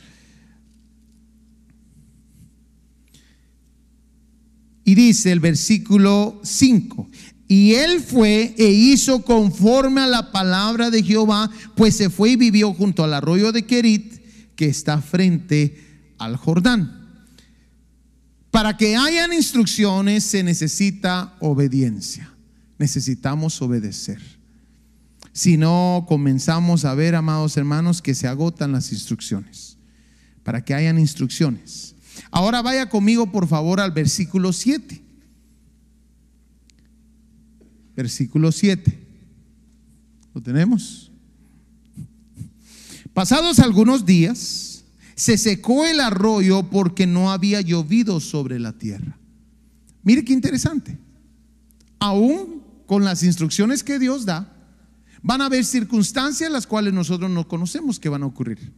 Y 4.84 4.94
dice 4.94 5.32
el 5.32 5.40
versículo 5.40 6.40
5, 6.44 7.10
y 7.48 7.76
él 7.76 8.02
fue 8.02 8.56
e 8.58 8.70
hizo 8.70 9.22
conforme 9.24 10.02
a 10.02 10.08
la 10.08 10.32
palabra 10.32 10.90
de 10.90 11.04
Jehová, 11.04 11.50
pues 11.76 11.96
se 11.96 12.10
fue 12.10 12.32
y 12.32 12.36
vivió 12.36 12.74
junto 12.74 13.04
al 13.04 13.14
arroyo 13.14 13.52
de 13.52 13.66
Kerit, 13.66 14.20
que 14.56 14.66
está 14.66 15.02
frente 15.02 15.80
al 16.18 16.38
Jordán. 16.38 17.06
Para 18.50 18.78
que 18.78 18.96
hayan 18.96 19.34
instrucciones 19.34 20.24
se 20.24 20.42
necesita 20.42 21.36
obediencia. 21.40 22.32
Necesitamos 22.80 23.62
obedecer. 23.62 24.22
Si 25.34 25.58
no, 25.58 26.06
comenzamos 26.08 26.86
a 26.86 26.96
ver, 26.96 27.14
amados 27.14 27.58
hermanos, 27.58 28.02
que 28.02 28.16
se 28.16 28.28
agotan 28.28 28.72
las 28.72 28.92
instrucciones. 28.92 29.78
Para 30.44 30.64
que 30.64 30.74
hayan 30.74 30.98
instrucciones. 30.98 31.96
Ahora 32.32 32.62
vaya 32.62 32.90
conmigo, 32.90 33.32
por 33.32 33.48
favor, 33.48 33.80
al 33.80 33.92
versículo 33.92 34.54
7. 34.54 35.05
Versículo 37.96 38.52
7. 38.52 39.04
¿Lo 40.34 40.42
tenemos? 40.42 41.12
Pasados 43.14 43.60
algunos 43.60 44.06
días, 44.06 44.84
se 45.16 45.38
secó 45.38 45.86
el 45.86 46.02
arroyo 46.02 46.70
porque 46.70 47.08
no 47.08 47.32
había 47.32 47.62
llovido 47.62 48.20
sobre 48.20 48.60
la 48.60 48.74
tierra. 48.74 49.18
Mire 50.04 50.26
qué 50.26 50.34
interesante. 50.34 50.98
Aún 52.00 52.62
con 52.86 53.06
las 53.06 53.24
instrucciones 53.24 53.84
que 53.84 53.98
Dios 53.98 54.26
da, 54.26 54.52
van 55.24 55.42
a 55.42 55.46
haber 55.46 55.64
circunstancias 55.64 56.52
las 56.52 56.68
cuales 56.68 56.94
nosotros 56.94 57.32
no 57.32 57.48
conocemos 57.48 58.00
que 58.00 58.10
van 58.10 58.24
a 58.24 58.28
ocurrir. 58.28 58.74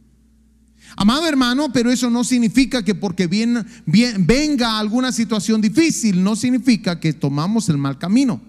Amado 0.96 1.26
hermano, 1.26 1.70
pero 1.72 1.90
eso 1.90 2.08
no 2.08 2.24
significa 2.24 2.82
que 2.82 2.94
porque 2.94 3.26
venga 3.26 4.78
alguna 4.78 5.12
situación 5.12 5.60
difícil, 5.60 6.22
no 6.22 6.36
significa 6.36 6.98
que 6.98 7.12
tomamos 7.12 7.68
el 7.68 7.76
mal 7.76 7.98
camino. 7.98 8.40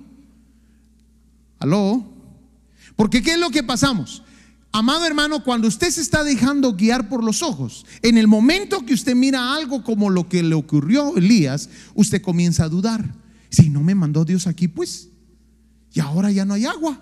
¿Aló? 1.60 2.06
Porque 2.96 3.22
¿qué 3.22 3.34
es 3.34 3.40
lo 3.40 3.50
que 3.50 3.64
pasamos? 3.64 4.24
Amado 4.72 5.06
hermano, 5.06 5.44
cuando 5.44 5.68
usted 5.68 5.90
se 5.90 6.02
está 6.02 6.24
dejando 6.24 6.76
guiar 6.76 7.10
por 7.10 7.24
los 7.24 7.42
ojos, 7.42 7.86
en 8.02 8.18
el 8.18 8.28
momento 8.28 8.86
que 8.86 8.94
usted 8.94 9.16
mira 9.16 9.56
algo 9.56 9.84
como 9.84 10.10
lo 10.10 10.30
que 10.30 10.44
le 10.44 10.54
ocurrió 10.56 11.16
a 11.16 11.20
Elías, 11.20 11.70
usted 11.96 12.22
comienza 12.22 12.66
a 12.66 12.70
dudar. 12.70 13.16
Si 13.50 13.70
no 13.70 13.82
me 13.82 13.96
mandó 13.96 14.26
Dios 14.26 14.46
aquí, 14.46 14.68
pues, 14.68 15.10
y 15.92 16.00
ahora 16.00 16.32
ya 16.32 16.46
no 16.46 16.54
hay 16.54 16.66
agua. 16.66 17.02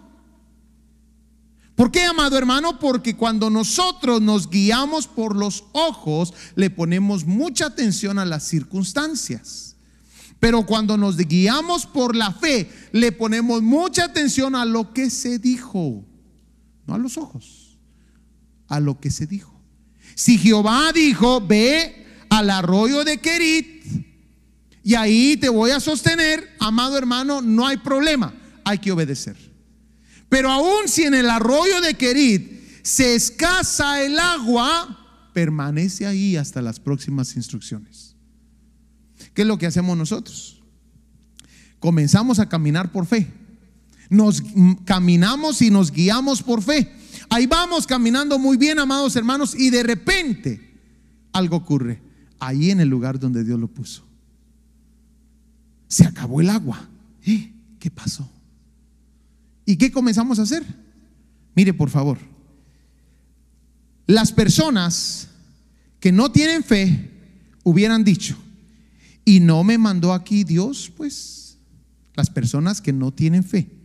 ¿Por 1.75 1.91
qué, 1.91 2.05
amado 2.05 2.37
hermano? 2.37 2.79
Porque 2.79 3.15
cuando 3.15 3.49
nosotros 3.49 4.21
nos 4.21 4.49
guiamos 4.49 5.05
por 5.05 5.35
los 5.35 5.65
ojos, 5.73 6.33
le 6.55 6.69
ponemos 6.69 7.25
mucha 7.25 7.67
atención 7.67 8.17
a 8.17 8.25
las 8.25 8.47
circunstancias. 8.47 9.66
Pero 10.39 10.65
cuando 10.65 10.97
nos 10.97 11.17
guiamos 11.17 11.85
por 11.85 12.15
la 12.15 12.31
fe, 12.31 12.69
le 12.91 13.11
ponemos 13.11 13.61
mucha 13.61 14.05
atención 14.05 14.55
a 14.55 14.65
lo 14.65 14.93
que 14.93 15.09
se 15.09 15.39
dijo 15.39 16.05
no 16.87 16.95
a 16.95 16.97
los 16.97 17.17
ojos, 17.17 17.77
a 18.67 18.79
lo 18.79 18.99
que 18.99 19.11
se 19.11 19.27
dijo. 19.27 19.53
Si 20.15 20.37
Jehová 20.37 20.91
dijo, 20.93 21.45
ve 21.45 22.07
al 22.29 22.49
arroyo 22.49 23.03
de 23.03 23.19
Kerit 23.19 23.85
y 24.83 24.95
ahí 24.95 25.37
te 25.37 25.49
voy 25.49 25.71
a 25.71 25.79
sostener, 25.79 26.55
amado 26.59 26.97
hermano, 26.97 27.41
no 27.41 27.67
hay 27.67 27.77
problema, 27.77 28.33
hay 28.63 28.79
que 28.79 28.91
obedecer. 28.91 29.35
Pero 30.29 30.49
aún 30.49 30.87
si 30.87 31.03
en 31.03 31.13
el 31.13 31.29
arroyo 31.29 31.81
de 31.81 31.93
Kerit 31.93 32.83
se 32.83 33.15
escasa 33.15 34.01
el 34.01 34.17
agua, 34.17 35.29
permanece 35.33 36.07
ahí 36.07 36.37
hasta 36.37 36.61
las 36.61 36.79
próximas 36.79 37.35
instrucciones. 37.35 38.15
¿Qué 39.37 39.43
es 39.43 39.47
lo 39.47 39.59
que 39.59 39.67
hacemos 39.67 39.95
nosotros? 39.95 40.59
Comenzamos 41.79 42.39
a 42.39 42.49
caminar 42.49 42.91
por 42.91 43.05
fe 43.05 43.31
nos 44.09 44.41
caminamos 44.85 45.61
y 45.61 45.69
nos 45.69 45.91
guiamos 45.91 46.41
por 46.41 46.61
fe. 46.61 46.91
Ahí 47.29 47.45
vamos 47.45 47.85
caminando 47.85 48.39
muy 48.39 48.57
bien, 48.57 48.79
amados 48.79 49.15
hermanos, 49.15 49.53
y 49.55 49.69
de 49.69 49.83
repente 49.83 50.79
algo 51.33 51.57
ocurre. 51.57 52.01
Ahí 52.39 52.71
en 52.71 52.79
el 52.79 52.89
lugar 52.89 53.19
donde 53.19 53.43
Dios 53.43 53.59
lo 53.59 53.67
puso. 53.67 54.03
Se 55.87 56.05
acabó 56.05 56.41
el 56.41 56.49
agua. 56.49 56.87
¿Eh? 57.25 57.51
¿Qué 57.79 57.89
pasó? 57.89 58.29
¿Y 59.65 59.75
qué 59.75 59.91
comenzamos 59.91 60.39
a 60.39 60.43
hacer? 60.43 60.63
Mire, 61.55 61.73
por 61.73 61.89
favor. 61.89 62.17
Las 64.05 64.31
personas 64.31 65.27
que 65.99 66.11
no 66.11 66.31
tienen 66.31 66.63
fe 66.63 67.11
hubieran 67.63 68.03
dicho, 68.03 68.37
y 69.27 69.41
no 69.41 69.63
me 69.63 69.77
mandó 69.77 70.13
aquí 70.13 70.43
Dios, 70.43 70.91
pues 70.95 71.57
las 72.15 72.29
personas 72.29 72.81
que 72.81 72.93
no 72.93 73.11
tienen 73.11 73.43
fe 73.43 73.77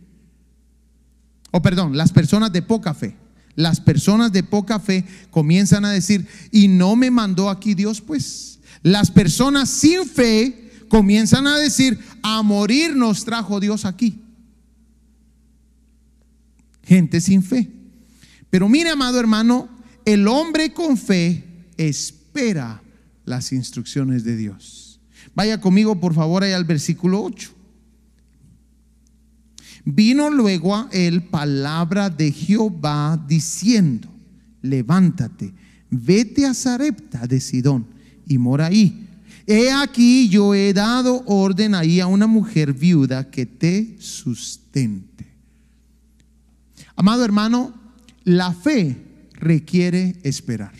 o 1.55 1.61
perdón, 1.61 1.95
las 1.95 2.11
personas 2.11 2.51
de 2.51 2.63
poca 2.63 2.95
fe. 2.95 3.15
Las 3.55 3.79
personas 3.79 4.31
de 4.31 4.41
poca 4.41 4.79
fe 4.79 5.05
comienzan 5.29 5.85
a 5.85 5.91
decir, 5.91 6.27
y 6.51 6.67
no 6.67 6.95
me 6.95 7.11
mandó 7.11 7.47
aquí 7.47 7.75
Dios, 7.75 8.01
pues. 8.01 8.59
Las 8.81 9.11
personas 9.11 9.69
sin 9.69 10.07
fe 10.07 10.71
comienzan 10.89 11.45
a 11.45 11.55
decir, 11.59 11.99
a 12.23 12.41
morir 12.41 12.95
nos 12.95 13.23
trajo 13.23 13.59
Dios 13.59 13.85
aquí. 13.85 14.19
Gente 16.81 17.21
sin 17.21 17.43
fe. 17.43 17.69
Pero 18.49 18.67
mire, 18.67 18.89
amado 18.89 19.19
hermano, 19.19 19.69
el 20.05 20.27
hombre 20.27 20.73
con 20.73 20.97
fe 20.97 21.43
espera 21.77 22.81
las 23.25 23.51
instrucciones 23.51 24.23
de 24.23 24.37
Dios. 24.37 24.82
Vaya 25.35 25.59
conmigo, 25.59 25.99
por 25.99 26.13
favor, 26.13 26.43
ahí 26.43 26.51
al 26.51 26.65
versículo 26.65 27.23
8. 27.23 27.51
Vino 29.85 30.29
luego 30.29 30.75
a 30.75 30.87
él 30.91 31.23
palabra 31.23 32.09
de 32.09 32.31
Jehová 32.31 33.21
diciendo, 33.27 34.09
levántate, 34.61 35.53
vete 35.89 36.45
a 36.45 36.53
Sarepta 36.53 37.27
de 37.27 37.41
Sidón 37.41 37.87
y 38.25 38.37
mora 38.37 38.67
ahí. 38.67 39.07
He 39.45 39.71
aquí 39.71 40.29
yo 40.29 40.55
he 40.55 40.73
dado 40.73 41.23
orden 41.25 41.75
ahí 41.75 41.99
a 41.99 42.07
una 42.07 42.27
mujer 42.27 42.73
viuda 42.73 43.29
que 43.29 43.45
te 43.45 43.97
sustente. 43.99 45.27
Amado 46.95 47.25
hermano, 47.25 47.73
la 48.23 48.53
fe 48.53 48.95
requiere 49.33 50.15
esperar. 50.23 50.71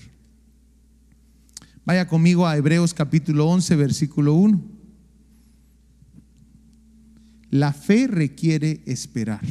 Vaya 1.86 2.08
conmigo 2.08 2.48
a 2.48 2.56
Hebreos 2.56 2.94
capítulo 2.94 3.46
11, 3.48 3.75
versículo 3.75 4.34
1. 4.36 4.62
La 7.50 7.74
fe 7.74 8.08
requiere 8.08 8.82
esperar. 8.86 9.42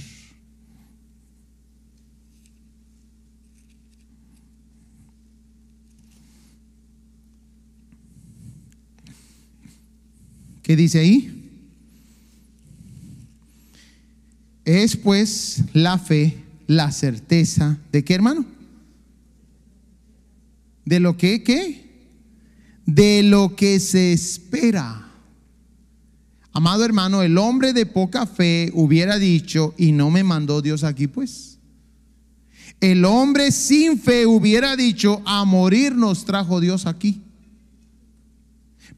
¿Qué 10.62 10.74
dice 10.74 11.00
ahí? 11.00 11.50
Es 14.64 14.96
pues 14.96 15.64
la 15.74 15.98
fe, 15.98 16.38
la 16.66 16.90
certeza 16.92 17.78
de 17.90 18.02
qué 18.02 18.14
hermano? 18.14 18.46
De 20.86 20.98
lo 20.98 21.18
que, 21.18 21.42
¿qué? 21.42 21.81
De 22.86 23.22
lo 23.22 23.54
que 23.56 23.80
se 23.80 24.12
espera. 24.12 25.08
Amado 26.52 26.84
hermano, 26.84 27.22
el 27.22 27.38
hombre 27.38 27.72
de 27.72 27.86
poca 27.86 28.26
fe 28.26 28.70
hubiera 28.74 29.18
dicho, 29.18 29.74
y 29.78 29.92
no 29.92 30.10
me 30.10 30.22
mandó 30.22 30.60
Dios 30.60 30.84
aquí, 30.84 31.06
pues. 31.06 31.58
El 32.80 33.04
hombre 33.04 33.52
sin 33.52 33.98
fe 33.98 34.26
hubiera 34.26 34.76
dicho, 34.76 35.22
a 35.24 35.44
morir 35.44 35.94
nos 35.94 36.24
trajo 36.24 36.60
Dios 36.60 36.84
aquí. 36.84 37.22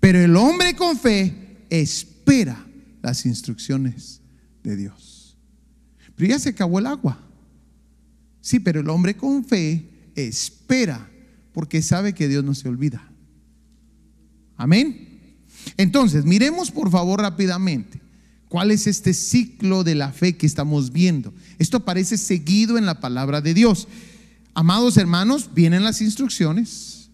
Pero 0.00 0.21
el 0.21 0.37
hombre 0.37 0.75
con 0.75 0.99
fe 0.99 1.59
espera 1.71 2.67
las 3.03 3.26
instrucciones 3.26 4.21
de 4.62 4.76
Dios. 4.76 5.37
Pero 6.17 6.31
ya 6.31 6.38
se 6.38 6.50
acabó 6.50 6.79
el 6.79 6.87
agua. 6.87 7.19
Sí, 8.41 8.59
pero 8.59 8.81
el 8.81 8.88
hombre 8.88 9.17
con 9.17 9.45
fe 9.45 9.88
espera 10.14 11.09
porque 11.53 11.83
sabe 11.83 12.14
que 12.14 12.29
Dios 12.29 12.45
no 12.45 12.55
se 12.55 12.69
olvida. 12.69 13.11
Amén. 14.56 15.37
Entonces, 15.76 16.25
miremos 16.25 16.70
por 16.70 16.90
favor 16.90 17.20
rápidamente 17.20 18.00
cuál 18.49 18.70
es 18.70 18.87
este 18.87 19.14
ciclo 19.14 19.82
de 19.82 19.94
la 19.94 20.12
fe 20.12 20.37
que 20.37 20.46
estamos 20.46 20.92
viendo. 20.92 21.34
Esto 21.58 21.78
aparece 21.78 22.16
seguido 22.16 22.78
en 22.78 22.87
la 22.87 23.00
palabra 23.00 23.40
de 23.40 23.54
Dios. 23.54 23.88
Amados 24.54 24.96
hermanos, 24.96 25.50
vienen 25.54 25.82
las 25.82 26.00
instrucciones. 26.00 27.11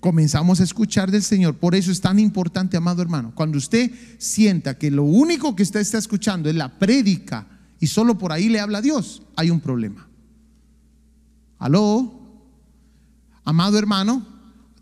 Comenzamos 0.00 0.60
a 0.60 0.64
escuchar 0.64 1.10
del 1.10 1.22
Señor. 1.22 1.58
Por 1.58 1.74
eso 1.74 1.92
es 1.92 2.00
tan 2.00 2.18
importante, 2.18 2.76
amado 2.76 3.02
hermano. 3.02 3.32
Cuando 3.34 3.58
usted 3.58 3.92
sienta 4.18 4.78
que 4.78 4.90
lo 4.90 5.04
único 5.04 5.54
que 5.54 5.62
usted 5.62 5.80
está 5.80 5.98
escuchando 5.98 6.48
es 6.48 6.56
la 6.56 6.78
prédica 6.78 7.46
y 7.78 7.86
solo 7.86 8.16
por 8.16 8.32
ahí 8.32 8.48
le 8.48 8.58
habla 8.58 8.78
a 8.78 8.82
Dios, 8.82 9.22
hay 9.36 9.50
un 9.50 9.60
problema. 9.60 10.08
Aló, 11.58 12.40
amado 13.44 13.78
hermano, 13.78 14.26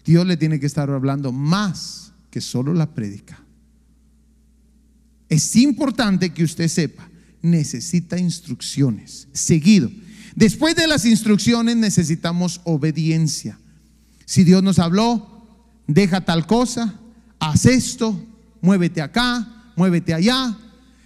Dios 0.05 0.27
le 0.27 0.37
tiene 0.37 0.59
que 0.59 0.67
estar 0.67 0.91
hablando 0.91 1.33
más 1.33 2.13
que 2.31 2.41
solo 2.41 2.73
la 2.75 2.95
predica. 2.95 3.41
Es 5.29 5.55
importante 5.57 6.31
que 6.31 6.45
usted 6.45 6.69
sepa, 6.69 7.09
necesita 7.43 8.19
instrucciones, 8.19 9.29
seguido. 9.33 9.91
Después 10.35 10.75
de 10.75 10.87
las 10.87 11.05
instrucciones 11.05 11.77
necesitamos 11.77 12.61
obediencia. 12.65 13.59
Si 14.25 14.45
Dios 14.45 14.63
nos 14.63 14.79
habló, 14.79 15.47
deja 15.87 16.25
tal 16.25 16.47
cosa, 16.47 16.95
haz 17.39 17.67
esto, 17.67 18.21
muévete 18.61 19.03
acá, 19.03 19.73
muévete 19.77 20.15
allá. 20.15 20.57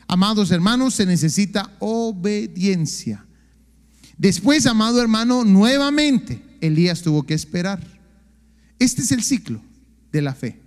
Amados 0.06 0.50
hermanos, 0.50 0.94
se 0.94 1.06
necesita 1.06 1.70
obediencia. 1.78 3.24
Después, 4.16 4.66
amado 4.66 5.00
hermano, 5.00 5.44
nuevamente 5.44 6.42
Elías 6.60 7.02
tuvo 7.02 7.24
que 7.24 7.34
esperar. 7.34 7.93
Este 8.78 9.02
es 9.02 9.12
el 9.12 9.23
ciclo 9.23 9.61
de 10.12 10.23
la 10.23 10.35
fe. 10.35 10.61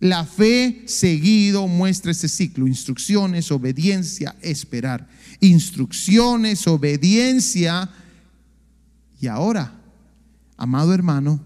La 0.00 0.24
fe 0.24 0.82
seguido 0.86 1.68
muestra 1.68 2.12
ese 2.12 2.28
ciclo. 2.28 2.66
Instrucciones, 2.66 3.52
obediencia, 3.52 4.34
esperar. 4.40 5.06
Instrucciones, 5.40 6.66
obediencia. 6.66 7.90
Y 9.20 9.26
ahora, 9.26 9.78
amado 10.56 10.94
hermano, 10.94 11.40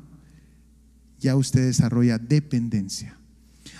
ya 1.18 1.34
usted 1.34 1.66
desarrolla 1.66 2.18
dependencia. 2.18 3.18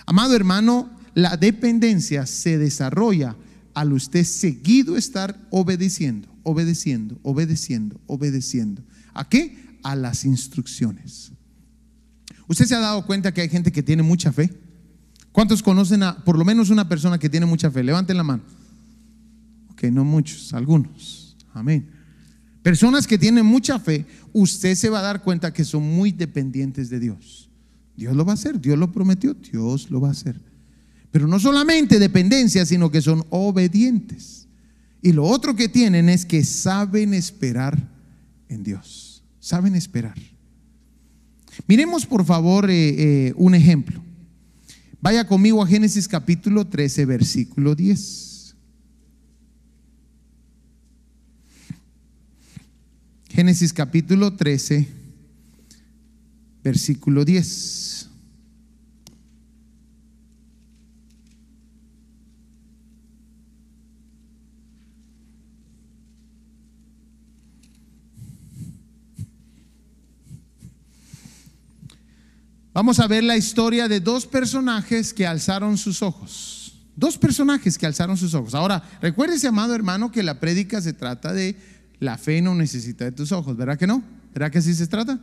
Amado 0.05 0.35
hermano, 0.35 0.89
la 1.13 1.37
dependencia 1.37 2.25
se 2.25 2.57
desarrolla 2.57 3.37
al 3.73 3.93
usted 3.93 4.25
seguido 4.25 4.97
estar 4.97 5.39
obedeciendo, 5.51 6.27
obedeciendo, 6.43 7.17
obedeciendo, 7.23 8.01
obedeciendo. 8.07 8.83
¿A 9.13 9.29
qué? 9.29 9.77
A 9.83 9.95
las 9.95 10.25
instrucciones. 10.25 11.31
¿Usted 12.47 12.65
se 12.65 12.75
ha 12.75 12.79
dado 12.79 13.05
cuenta 13.05 13.33
que 13.33 13.41
hay 13.41 13.49
gente 13.49 13.71
que 13.71 13.83
tiene 13.83 14.03
mucha 14.03 14.31
fe? 14.31 14.51
¿Cuántos 15.31 15.61
conocen 15.61 16.03
a 16.03 16.23
por 16.23 16.37
lo 16.37 16.45
menos 16.45 16.69
una 16.69 16.87
persona 16.87 17.17
que 17.17 17.29
tiene 17.29 17.45
mucha 17.45 17.69
fe? 17.69 17.83
Levanten 17.83 18.17
la 18.17 18.23
mano. 18.23 18.43
Ok, 19.71 19.83
no 19.85 20.05
muchos, 20.05 20.53
algunos. 20.53 21.35
Amén. 21.53 21.89
Personas 22.61 23.05
que 23.05 23.17
tienen 23.17 23.45
mucha 23.45 23.77
fe, 23.79 24.05
usted 24.33 24.75
se 24.75 24.89
va 24.89 24.99
a 24.99 25.03
dar 25.03 25.21
cuenta 25.21 25.53
que 25.53 25.63
son 25.63 25.83
muy 25.83 26.11
dependientes 26.11 26.89
de 26.89 26.99
Dios. 26.99 27.49
Dios 27.95 28.15
lo 28.15 28.25
va 28.25 28.31
a 28.31 28.35
hacer, 28.35 28.59
Dios 28.59 28.77
lo 28.77 28.91
prometió, 28.91 29.33
Dios 29.33 29.91
lo 29.91 30.01
va 30.01 30.09
a 30.09 30.11
hacer. 30.11 30.39
Pero 31.11 31.27
no 31.27 31.39
solamente 31.39 31.99
dependencia, 31.99 32.65
sino 32.65 32.91
que 32.91 33.01
son 33.01 33.25
obedientes. 33.29 34.47
Y 35.01 35.11
lo 35.11 35.25
otro 35.25 35.55
que 35.55 35.69
tienen 35.69 36.09
es 36.09 36.25
que 36.25 36.43
saben 36.43 37.13
esperar 37.13 37.77
en 38.49 38.63
Dios. 38.63 39.23
Saben 39.39 39.75
esperar. 39.75 40.17
Miremos 41.67 42.05
por 42.05 42.25
favor 42.25 42.69
eh, 42.69 43.27
eh, 43.27 43.33
un 43.35 43.55
ejemplo. 43.55 44.01
Vaya 45.01 45.27
conmigo 45.27 45.61
a 45.61 45.67
Génesis 45.67 46.07
capítulo 46.07 46.65
13, 46.65 47.05
versículo 47.05 47.75
10. 47.75 48.55
Génesis 53.29 53.73
capítulo 53.73 54.33
13, 54.33 54.87
versículo 56.63 57.25
10. 57.25 58.04
Vamos 72.75 72.99
a 72.99 73.07
ver 73.07 73.23
la 73.23 73.37
historia 73.37 73.87
de 73.87 74.01
dos 74.01 74.25
personajes 74.25 75.13
que 75.13 75.25
alzaron 75.25 75.77
sus 75.77 76.01
ojos. 76.01 76.73
Dos 76.97 77.17
personajes 77.17 77.77
que 77.77 77.85
alzaron 77.85 78.17
sus 78.17 78.33
ojos. 78.33 78.53
Ahora, 78.53 78.83
recuérdese, 79.01 79.47
amado 79.47 79.73
hermano, 79.73 80.11
que 80.11 80.21
la 80.23 80.41
prédica 80.41 80.81
se 80.81 80.91
trata 80.91 81.31
de 81.31 81.55
la 82.01 82.17
fe 82.17 82.41
no 82.41 82.53
necesita 82.53 83.05
de 83.05 83.13
tus 83.13 83.31
ojos, 83.31 83.55
¿verdad 83.55 83.79
que 83.79 83.87
no? 83.87 84.03
¿Verdad 84.33 84.51
que 84.51 84.57
así 84.57 84.73
se 84.73 84.87
trata? 84.87 85.21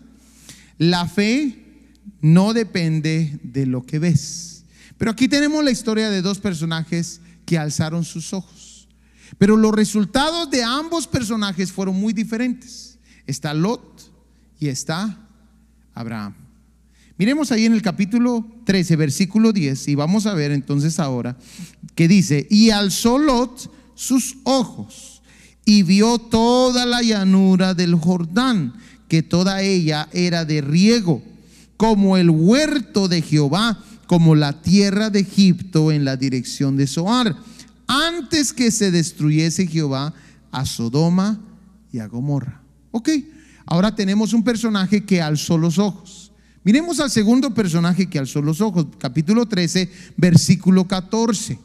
La 0.79 1.07
fe 1.07 1.91
no 2.23 2.55
depende 2.55 3.39
de 3.43 3.67
lo 3.67 3.85
que 3.85 3.99
ves. 3.99 4.65
Pero 4.97 5.11
aquí 5.11 5.29
tenemos 5.29 5.63
la 5.63 5.73
historia 5.73 6.09
de 6.09 6.23
dos 6.23 6.39
personajes 6.39 7.21
que 7.45 7.59
alzaron 7.59 8.07
sus 8.07 8.33
ojos. 8.33 8.89
Pero 9.37 9.59
los 9.59 9.75
resultados 9.75 10.51
de 10.51 10.65
ambos 10.65 11.07
personajes 11.07 11.71
fueron 11.71 12.01
muy 12.01 12.15
diferentes. 12.15 12.99
Está 13.27 13.53
Lot 13.53 14.11
y 14.59 14.69
está 14.69 15.29
Abraham. 15.93 16.35
Miremos 17.23 17.53
ahí 17.53 17.67
en 17.67 17.73
el 17.73 17.83
capítulo 17.83 18.45
13, 18.65 18.97
versículo 18.97 19.53
10, 19.53 19.87
y 19.87 19.95
vamos 19.95 20.27
a 20.27 20.35
ver 20.35 20.51
entonces 20.51 20.99
ahora 20.99 21.37
que 21.95 22.09
dice, 22.09 22.49
y 22.51 22.71
alzó 22.71 23.17
Lot 23.17 23.73
sus 23.95 24.39
ojos 24.43 25.23
y 25.65 25.85
vio 25.85 26.19
toda 26.19 26.85
la 26.85 27.01
llanura 27.01 27.75
del 27.75 27.95
Jordán, 27.95 28.75
que 29.07 29.23
toda 29.23 29.63
ella 29.63 30.09
era 30.13 30.45
de 30.45 30.63
riego, 30.63 31.23
como 31.77 32.17
el 32.17 32.29
huerto 32.29 33.07
de 33.07 33.23
Jehová, 33.23 33.79
como 34.09 34.35
la 34.35 34.61
tierra 34.61 35.09
de 35.09 35.21
Egipto 35.21 35.93
en 35.93 36.05
la 36.05 36.17
dirección 36.17 36.77
de 36.77 36.89
Zoar, 36.89 37.37
antes 37.87 38.53
que 38.53 38.73
se 38.73 38.91
destruyese 38.91 39.69
Jehová 39.69 40.13
a 40.51 40.67
Sodoma 40.67 41.39
y 41.93 42.01
a 42.01 42.09
Gomorra. 42.09 42.63
Ok, 42.91 43.11
ahora 43.65 43.95
tenemos 43.95 44.33
un 44.33 44.43
personaje 44.43 45.05
que 45.05 45.23
alzó 45.23 45.57
los 45.57 45.79
ojos. 45.79 46.22
Miremos 46.65 47.01
al 47.01 47.11
segundo 47.11 47.53
personaje 47.53 48.09
que 48.09 48.19
alzó 48.19 48.41
los 48.41 48.61
ojos, 48.61 48.87
capítulo 48.99 49.47
13, 49.47 49.91
versículo 50.17 50.87
14. 50.87 51.59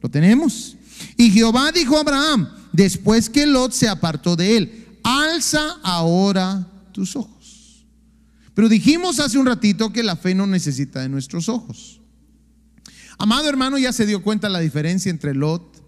¿Lo 0.00 0.08
tenemos? 0.10 0.76
Y 1.16 1.30
Jehová 1.30 1.70
dijo 1.70 1.96
a 1.96 2.00
Abraham, 2.00 2.48
después 2.72 3.30
que 3.30 3.46
Lot 3.46 3.72
se 3.72 3.88
apartó 3.88 4.34
de 4.34 4.56
él, 4.56 4.98
alza 5.04 5.78
ahora 5.82 6.66
tus 6.90 7.14
ojos. 7.14 7.84
Pero 8.54 8.68
dijimos 8.68 9.20
hace 9.20 9.38
un 9.38 9.46
ratito 9.46 9.92
que 9.92 10.02
la 10.02 10.16
fe 10.16 10.34
no 10.34 10.46
necesita 10.46 11.00
de 11.00 11.08
nuestros 11.08 11.48
ojos. 11.48 12.00
Amado 13.18 13.48
hermano, 13.48 13.78
ya 13.78 13.92
se 13.92 14.06
dio 14.06 14.22
cuenta 14.22 14.48
la 14.48 14.58
diferencia 14.58 15.08
entre 15.08 15.34
Lot 15.34 15.80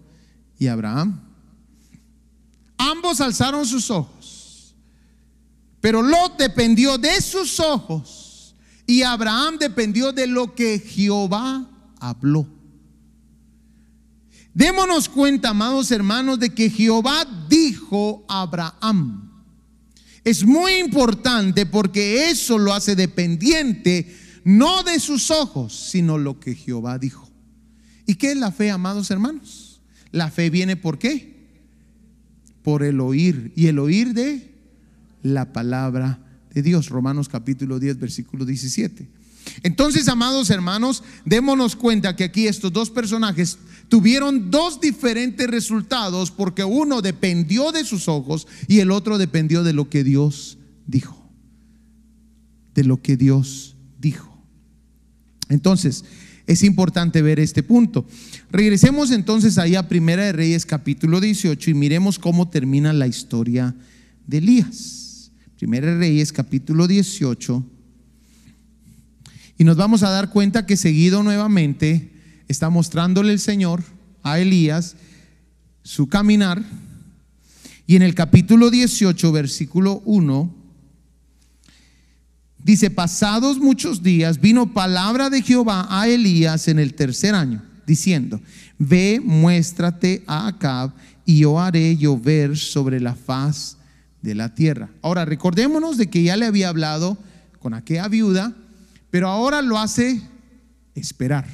y 0.57 0.67
Abraham. 0.67 1.19
Ambos 2.77 3.19
alzaron 3.19 3.65
sus 3.65 3.91
ojos, 3.91 4.73
pero 5.81 6.01
Lot 6.01 6.37
dependió 6.37 6.97
de 6.97 7.21
sus 7.21 7.59
ojos 7.59 8.24
y 8.87 9.01
Abraham 9.01 9.57
dependió 9.59 10.11
de 10.11 10.27
lo 10.27 10.53
que 10.53 10.79
Jehová 10.79 11.67
habló. 11.99 12.47
Démonos 14.53 15.09
cuenta, 15.09 15.49
amados 15.49 15.91
hermanos, 15.91 16.39
de 16.39 16.51
que 16.51 16.69
Jehová 16.69 17.25
dijo 17.49 18.25
a 18.29 18.41
Abraham. 18.41 19.31
Es 20.23 20.45
muy 20.45 20.73
importante 20.75 21.65
porque 21.65 22.29
eso 22.29 22.57
lo 22.57 22.73
hace 22.73 22.95
dependiente 22.95 24.15
no 24.45 24.83
de 24.83 24.99
sus 24.99 25.31
ojos, 25.31 25.73
sino 25.73 26.17
lo 26.17 26.39
que 26.39 26.55
Jehová 26.55 26.99
dijo. 26.99 27.29
¿Y 28.05 28.15
qué 28.15 28.31
es 28.31 28.37
la 28.37 28.51
fe, 28.51 28.69
amados 28.69 29.09
hermanos? 29.09 29.81
La 30.11 30.29
fe 30.29 30.49
viene 30.49 30.77
por 30.77 30.99
qué? 30.99 31.49
Por 32.61 32.83
el 32.83 33.01
oír. 33.01 33.51
Y 33.55 33.67
el 33.67 33.79
oír 33.79 34.13
de 34.13 34.53
la 35.23 35.51
palabra 35.51 36.19
de 36.55 36.63
Dios. 36.63 36.89
Romanos 36.89 37.29
capítulo 37.29 37.79
10, 37.79 37.99
versículo 37.99 38.45
17. 38.45 39.07
Entonces, 39.61 40.07
amados 40.07 40.49
hermanos, 40.49 41.03
démonos 41.23 41.75
cuenta 41.75 42.15
que 42.15 42.23
aquí 42.23 42.47
estos 42.47 42.73
dos 42.73 42.89
personajes 42.89 43.59
tuvieron 43.89 44.49
dos 44.49 44.81
diferentes 44.81 45.47
resultados 45.47 46.31
porque 46.31 46.63
uno 46.63 47.03
dependió 47.03 47.71
de 47.71 47.85
sus 47.85 48.07
ojos 48.07 48.47
y 48.67 48.79
el 48.79 48.89
otro 48.89 49.19
dependió 49.19 49.63
de 49.63 49.73
lo 49.73 49.89
que 49.89 50.03
Dios 50.03 50.57
dijo. 50.87 51.29
De 52.73 52.83
lo 52.83 53.01
que 53.01 53.17
Dios 53.17 53.75
dijo. 53.99 54.41
Entonces, 55.49 56.05
es 56.47 56.63
importante 56.63 57.21
ver 57.21 57.39
este 57.39 57.63
punto. 57.63 58.05
Regresemos 58.51 59.11
entonces 59.11 59.57
ahí 59.57 59.75
a 59.75 59.87
Primera 59.87 60.23
de 60.23 60.31
Reyes 60.31 60.65
capítulo 60.65 61.19
18 61.19 61.71
y 61.71 61.73
miremos 61.73 62.17
cómo 62.17 62.49
termina 62.49 62.93
la 62.93 63.07
historia 63.07 63.75
de 64.25 64.37
Elías. 64.37 65.05
Primera 65.57 65.97
Reyes 65.97 66.33
capítulo 66.33 66.85
18. 66.85 67.65
Y 69.57 69.63
nos 69.63 69.77
vamos 69.77 70.03
a 70.03 70.09
dar 70.09 70.29
cuenta 70.29 70.65
que 70.65 70.75
seguido 70.75 71.23
nuevamente 71.23 72.11
está 72.49 72.69
mostrándole 72.69 73.31
el 73.31 73.39
Señor 73.39 73.81
a 74.21 74.37
Elías 74.37 74.97
su 75.81 76.07
caminar. 76.09 76.61
Y 77.87 77.95
en 77.95 78.01
el 78.01 78.15
capítulo 78.15 78.69
18, 78.69 79.31
versículo 79.31 80.01
1, 80.03 80.53
dice, 82.57 82.91
pasados 82.91 83.57
muchos 83.57 84.03
días 84.03 84.41
vino 84.41 84.73
palabra 84.73 85.29
de 85.29 85.41
Jehová 85.41 85.87
a 85.89 86.09
Elías 86.09 86.67
en 86.67 86.79
el 86.79 86.95
tercer 86.95 87.33
año, 87.33 87.63
diciendo, 87.87 88.41
ve, 88.77 89.21
muéstrate 89.23 90.21
a 90.27 90.47
Acab 90.47 90.91
y 91.25 91.39
yo 91.39 91.61
haré 91.61 91.95
llover 91.95 92.57
sobre 92.57 92.99
la 92.99 93.15
faz 93.15 93.77
de 94.25 94.35
la 94.35 94.53
tierra. 94.53 94.89
Ahora, 95.01 95.23
recordémonos 95.23 95.97
de 95.97 96.09
que 96.09 96.23
ya 96.23 96.35
le 96.35 96.45
había 96.45 96.69
hablado 96.69 97.17
con 97.59 97.73
aquella 97.73 98.07
viuda, 98.07 98.53
pero 99.09 99.29
ahora 99.29 99.61
lo 99.61 99.77
hace 99.77 100.21
esperar. 100.95 101.45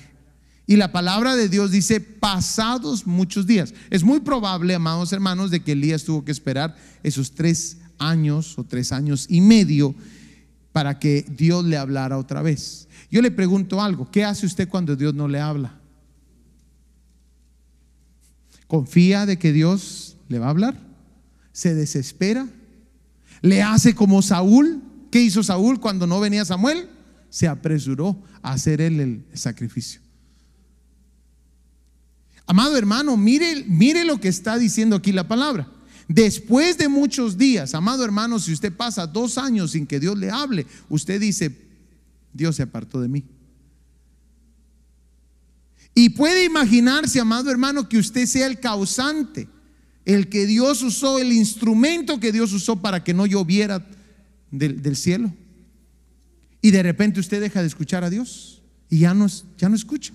Y 0.66 0.78
la 0.78 0.92
palabra 0.92 1.36
de 1.36 1.50
Dios 1.50 1.72
dice 1.72 2.00
pasados 2.00 3.06
muchos 3.06 3.46
días. 3.46 3.74
Es 3.90 4.04
muy 4.04 4.22
probable, 4.22 4.74
amados 4.74 5.12
hermanos, 5.12 5.52
de 5.52 5.60
que 5.60 5.74
Elías 5.74 6.06
tuvo 6.06 6.24
que 6.24 6.32
esperar 6.32 6.76
esos 7.04 7.32
tres 7.32 7.78
años 8.00 8.58
o 8.58 8.64
tres 8.64 8.92
años 8.92 9.26
y 9.30 9.42
medio 9.42 9.94
para 10.72 10.98
que 10.98 11.26
Dios 11.38 11.66
le 11.66 11.78
hablara 11.78 12.18
otra 12.18 12.42
vez. 12.42 12.88
Yo 13.12 13.22
le 13.22 13.32
pregunto 13.32 13.82
algo, 13.82 14.10
¿qué 14.10 14.24
hace 14.24 14.46
usted 14.46 14.70
cuando 14.70 14.96
Dios 14.96 15.14
no 15.14 15.28
le 15.28 15.42
habla? 15.42 15.78
¿Confía 18.68 19.26
de 19.26 19.38
que 19.38 19.52
Dios 19.52 20.16
le 20.30 20.40
va 20.40 20.48
a 20.48 20.52
hablar? 20.52 20.80
¿Se 21.52 21.76
desespera? 21.76 22.48
¿Le 23.42 23.62
hace 23.62 23.96
como 23.96 24.22
Saúl? 24.22 24.82
¿Qué 25.10 25.22
hizo 25.22 25.44
Saúl 25.44 25.80
cuando 25.80 26.08
no 26.08 26.20
venía 26.20 26.46
Samuel? 26.46 26.90
Se 27.30 27.48
apresuró 27.48 28.22
a 28.42 28.54
hacer 28.54 28.82
él 28.82 29.00
el 29.00 29.26
sacrificio. 29.34 30.02
Amado 32.46 32.78
hermano, 32.78 33.16
mire, 33.18 33.64
mire 33.68 34.04
lo 34.04 34.20
que 34.20 34.28
está 34.28 34.58
diciendo 34.58 34.96
aquí 34.96 35.12
la 35.12 35.28
palabra. 35.28 35.72
Después 36.08 36.78
de 36.78 36.90
muchos 36.90 37.38
días, 37.38 37.74
amado 37.74 38.04
hermano, 38.04 38.40
si 38.40 38.52
usted 38.52 38.74
pasa 38.76 39.08
dos 39.08 39.38
años 39.38 39.72
sin 39.72 39.88
que 39.88 40.00
Dios 40.00 40.18
le 40.18 40.30
hable, 40.30 40.68
usted 40.90 41.22
dice, 41.22 41.56
Dios 42.34 42.58
se 42.58 42.64
apartó 42.64 43.00
de 43.00 43.08
mí. 43.08 43.24
Y 45.94 46.10
puede 46.10 46.44
imaginarse, 46.44 47.20
amado 47.20 47.50
hermano, 47.50 47.88
que 47.88 47.98
usted 47.98 48.26
sea 48.26 48.48
el 48.48 48.60
causante, 48.60 49.48
el 50.06 50.30
que 50.30 50.46
Dios 50.46 50.82
usó, 50.82 51.20
el 51.20 51.32
instrumento 51.32 52.20
que 52.20 52.32
Dios 52.32 52.54
usó 52.54 52.82
para 52.82 53.04
que 53.04 53.14
no 53.14 53.26
lloviera 53.26 53.86
del, 54.50 54.96
cielo. 54.96 55.32
Y 56.62 56.72
de 56.72 56.84
repente 56.84 57.20
usted 57.20 57.42
deja 57.42 57.62
de 57.62 57.68
escuchar 57.68 58.04
a 58.04 58.10
Dios 58.10 58.62
y 58.90 59.00
ya 59.00 59.14
no, 59.14 59.28
ya 59.58 59.70
no 59.70 59.76
escucha. 59.76 60.14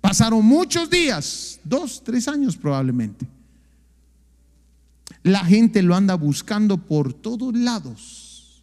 Pasaron 0.00 0.44
muchos 0.44 0.88
días, 0.88 1.60
dos, 1.64 2.02
tres 2.02 2.26
años 2.28 2.56
probablemente. 2.56 3.26
La 5.22 5.44
gente 5.44 5.82
lo 5.82 5.94
anda 5.94 6.14
buscando 6.14 6.78
por 6.78 7.12
todos 7.12 7.54
lados. 7.54 8.62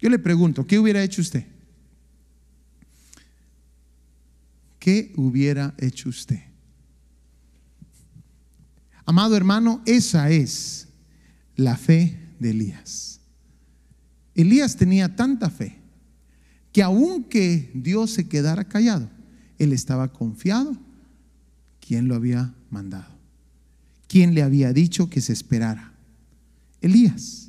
Yo 0.00 0.08
le 0.08 0.18
pregunto, 0.18 0.66
¿qué 0.66 0.78
hubiera 0.78 1.02
hecho 1.02 1.20
usted? 1.20 1.44
¿Qué 4.78 5.12
hubiera 5.16 5.74
hecho 5.76 6.08
usted? 6.08 6.40
Amado 9.08 9.36
hermano, 9.36 9.80
esa 9.86 10.28
es 10.28 10.86
la 11.56 11.78
fe 11.78 12.28
de 12.38 12.50
Elías. 12.50 13.22
Elías 14.34 14.76
tenía 14.76 15.16
tanta 15.16 15.48
fe 15.48 15.78
que 16.72 16.82
aunque 16.82 17.70
Dios 17.72 18.10
se 18.10 18.28
quedara 18.28 18.68
callado, 18.68 19.08
él 19.56 19.72
estaba 19.72 20.12
confiado. 20.12 20.76
¿Quién 21.80 22.06
lo 22.06 22.16
había 22.16 22.54
mandado? 22.68 23.08
¿Quién 24.08 24.34
le 24.34 24.42
había 24.42 24.74
dicho 24.74 25.08
que 25.08 25.22
se 25.22 25.32
esperara? 25.32 25.94
Elías. 26.82 27.47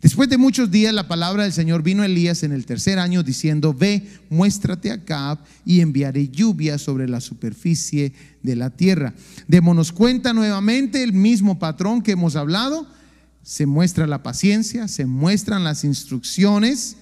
Después 0.00 0.30
de 0.30 0.38
muchos 0.38 0.70
días 0.70 0.94
la 0.94 1.08
palabra 1.08 1.42
del 1.42 1.52
Señor 1.52 1.82
vino 1.82 2.02
a 2.02 2.06
Elías 2.06 2.42
en 2.42 2.52
el 2.52 2.64
tercer 2.64 2.98
año 2.98 3.22
diciendo, 3.22 3.74
ve, 3.74 4.08
muéstrate 4.30 4.90
acá 4.90 5.38
y 5.66 5.80
enviaré 5.80 6.28
lluvia 6.28 6.78
sobre 6.78 7.06
la 7.06 7.20
superficie 7.20 8.14
de 8.42 8.56
la 8.56 8.70
tierra. 8.70 9.12
Démonos 9.46 9.92
cuenta 9.92 10.32
nuevamente 10.32 11.02
el 11.02 11.12
mismo 11.12 11.58
patrón 11.58 12.00
que 12.00 12.12
hemos 12.12 12.34
hablado. 12.34 12.88
Se 13.42 13.66
muestra 13.66 14.06
la 14.06 14.22
paciencia, 14.22 14.88
se 14.88 15.04
muestran 15.04 15.64
las 15.64 15.84
instrucciones. 15.84 16.96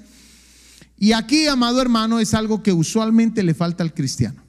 Y 0.99 1.13
aquí, 1.13 1.47
amado 1.47 1.81
hermano, 1.81 2.19
es 2.19 2.35
algo 2.35 2.65
que 2.65 2.73
usualmente 2.73 3.45
le 3.45 3.55
falta 3.55 3.85
al 3.85 3.95
cristiano. 3.95 4.43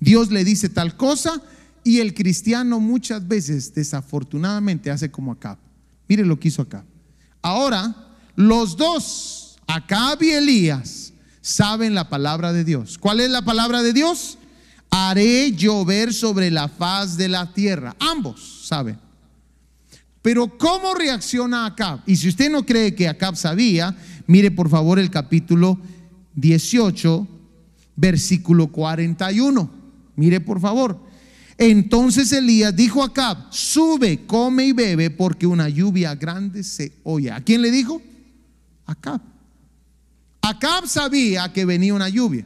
Dios 0.00 0.30
le 0.30 0.42
dice 0.42 0.70
tal 0.70 0.96
cosa 0.96 1.42
y 1.82 1.98
el 1.98 2.14
cristiano 2.14 2.80
muchas 2.80 3.28
veces 3.28 3.74
desafortunadamente 3.74 4.90
hace 4.90 5.10
como 5.10 5.32
Acab. 5.32 5.58
Mire 6.08 6.24
lo 6.24 6.40
que 6.40 6.48
hizo 6.48 6.62
Acab. 6.62 6.93
Ahora, 7.44 7.94
los 8.36 8.74
dos, 8.78 9.58
Acab 9.66 10.22
y 10.22 10.30
Elías, 10.30 11.12
saben 11.42 11.94
la 11.94 12.08
palabra 12.08 12.54
de 12.54 12.64
Dios. 12.64 12.96
¿Cuál 12.96 13.20
es 13.20 13.30
la 13.30 13.42
palabra 13.42 13.82
de 13.82 13.92
Dios? 13.92 14.38
Haré 14.88 15.52
llover 15.52 16.14
sobre 16.14 16.50
la 16.50 16.68
faz 16.68 17.18
de 17.18 17.28
la 17.28 17.52
tierra. 17.52 17.94
Ambos 18.00 18.62
saben. 18.66 18.98
Pero 20.22 20.56
¿cómo 20.56 20.94
reacciona 20.94 21.66
Acab? 21.66 22.00
Y 22.06 22.16
si 22.16 22.30
usted 22.30 22.50
no 22.50 22.64
cree 22.64 22.94
que 22.94 23.08
Acab 23.08 23.36
sabía, 23.36 23.94
mire 24.26 24.50
por 24.50 24.70
favor 24.70 24.98
el 24.98 25.10
capítulo 25.10 25.78
18, 26.36 27.28
versículo 27.94 28.68
41. 28.68 29.70
Mire 30.16 30.40
por 30.40 30.62
favor. 30.62 30.98
Entonces 31.56 32.32
Elías 32.32 32.74
dijo 32.74 33.02
a 33.02 33.06
Acab, 33.06 33.52
sube, 33.52 34.26
come 34.26 34.66
y 34.66 34.72
bebe 34.72 35.10
porque 35.10 35.46
una 35.46 35.68
lluvia 35.68 36.14
grande 36.14 36.64
se 36.64 36.92
oye. 37.04 37.30
¿A 37.30 37.40
quién 37.40 37.62
le 37.62 37.70
dijo? 37.70 38.02
Acab. 38.86 39.20
Acab 40.42 40.86
sabía 40.86 41.52
que 41.52 41.64
venía 41.64 41.94
una 41.94 42.08
lluvia. 42.08 42.44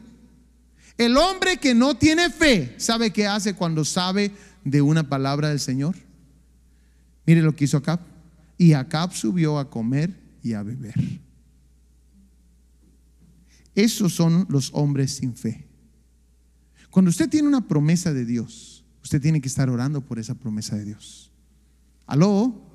El 0.99 1.17
hombre 1.17 1.57
que 1.57 1.75
no 1.75 1.97
tiene 1.97 2.29
fe, 2.29 2.75
¿sabe 2.79 3.13
qué 3.13 3.27
hace 3.27 3.55
cuando 3.55 3.85
sabe 3.85 4.33
de 4.65 4.83
una 4.83 5.09
palabra 5.09 5.49
del 5.49 5.61
Señor? 5.61 5.97
Mire 7.25 7.43
lo 7.43 7.55
que 7.55 7.65
hizo 7.65 7.79
Acab. 7.79 8.01
Y 8.59 8.73
Acab 8.73 9.15
subió 9.15 9.59
a 9.59 9.71
comer 9.71 10.13
y 10.43 10.53
a 10.53 10.63
beber. 10.63 10.95
Esos 13.75 14.13
son 14.13 14.45
los 14.49 14.71
hombres 14.75 15.15
sin 15.17 15.35
fe. 15.35 15.65
Cuando 16.91 17.11
usted 17.11 17.29
tiene 17.29 17.47
una 17.47 17.67
promesa 17.69 18.13
de 18.13 18.25
Dios, 18.25 18.78
usted 19.03 19.21
tiene 19.21 19.41
que 19.41 19.49
estar 19.49 19.69
orando 19.71 20.01
por 20.01 20.19
esa 20.19 20.35
promesa 20.35 20.77
de 20.77 20.85
Dios. 20.85 21.31
¿Aló? 22.07 22.69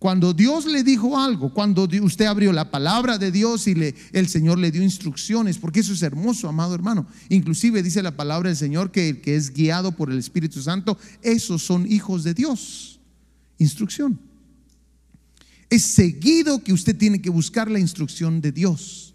Cuando 0.00 0.32
Dios 0.32 0.64
le 0.64 0.82
dijo 0.82 1.18
algo, 1.18 1.52
cuando 1.52 1.86
usted 2.02 2.24
abrió 2.24 2.54
la 2.54 2.70
palabra 2.70 3.18
de 3.18 3.30
Dios 3.30 3.68
y 3.68 3.74
el 4.12 4.28
Señor 4.28 4.58
le 4.58 4.70
dio 4.70 4.82
instrucciones, 4.82 5.58
porque 5.58 5.80
eso 5.80 5.92
es 5.92 6.02
hermoso, 6.02 6.48
amado 6.48 6.74
hermano. 6.74 7.06
Inclusive 7.28 7.82
dice 7.82 8.02
la 8.02 8.16
palabra 8.16 8.48
del 8.48 8.56
Señor 8.56 8.92
que 8.92 9.10
el 9.10 9.20
que 9.20 9.36
es 9.36 9.52
guiado 9.52 9.92
por 9.92 10.10
el 10.10 10.18
Espíritu 10.18 10.62
Santo, 10.62 10.96
esos 11.20 11.62
son 11.62 11.86
hijos 11.86 12.24
de 12.24 12.32
Dios. 12.32 12.98
Instrucción. 13.58 14.18
Es 15.68 15.82
seguido 15.82 16.64
que 16.64 16.72
usted 16.72 16.96
tiene 16.96 17.20
que 17.20 17.28
buscar 17.28 17.70
la 17.70 17.78
instrucción 17.78 18.40
de 18.40 18.52
Dios. 18.52 19.14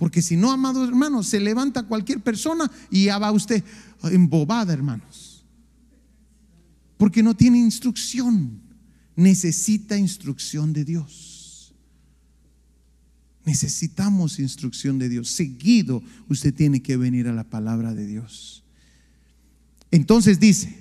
Porque 0.00 0.22
si 0.22 0.34
no, 0.34 0.50
amados 0.50 0.88
hermanos, 0.88 1.26
se 1.26 1.38
levanta 1.38 1.82
cualquier 1.82 2.20
persona 2.20 2.70
y 2.90 3.04
ya 3.04 3.18
va 3.18 3.30
usted 3.32 3.62
embobada, 4.04 4.72
hermanos. 4.72 5.44
Porque 6.96 7.22
no 7.22 7.36
tiene 7.36 7.58
instrucción. 7.58 8.62
Necesita 9.14 9.98
instrucción 9.98 10.72
de 10.72 10.86
Dios. 10.86 11.74
Necesitamos 13.44 14.38
instrucción 14.38 14.98
de 14.98 15.10
Dios. 15.10 15.28
Seguido 15.28 16.02
usted 16.30 16.54
tiene 16.54 16.80
que 16.80 16.96
venir 16.96 17.28
a 17.28 17.34
la 17.34 17.44
palabra 17.44 17.92
de 17.92 18.06
Dios. 18.06 18.64
Entonces 19.90 20.40
dice, 20.40 20.78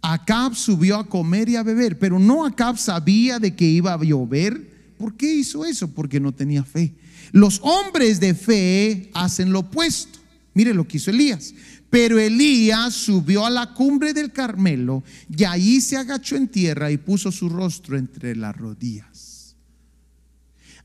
Acab 0.00 0.54
subió 0.54 0.96
a 0.96 1.06
comer 1.06 1.50
y 1.50 1.56
a 1.56 1.62
beber, 1.62 1.98
pero 1.98 2.18
no 2.18 2.46
Acab 2.46 2.78
sabía 2.78 3.38
de 3.38 3.54
que 3.54 3.66
iba 3.66 3.92
a 3.92 4.02
llover. 4.02 4.94
¿Por 4.96 5.14
qué 5.14 5.30
hizo 5.30 5.66
eso? 5.66 5.92
Porque 5.92 6.18
no 6.18 6.32
tenía 6.32 6.64
fe. 6.64 6.94
Los 7.32 7.60
hombres 7.62 8.20
de 8.20 8.34
fe 8.34 9.10
hacen 9.14 9.52
lo 9.52 9.60
opuesto. 9.60 10.18
Mire 10.54 10.74
lo 10.74 10.86
que 10.86 10.96
hizo 10.96 11.10
Elías. 11.10 11.54
Pero 11.90 12.18
Elías 12.18 12.94
subió 12.94 13.44
a 13.44 13.50
la 13.50 13.74
cumbre 13.74 14.14
del 14.14 14.32
Carmelo 14.32 15.02
y 15.28 15.44
ahí 15.44 15.80
se 15.80 15.96
agachó 15.96 16.36
en 16.36 16.48
tierra 16.48 16.90
y 16.90 16.96
puso 16.96 17.32
su 17.32 17.48
rostro 17.48 17.98
entre 17.98 18.36
las 18.36 18.56
rodillas. 18.56 19.56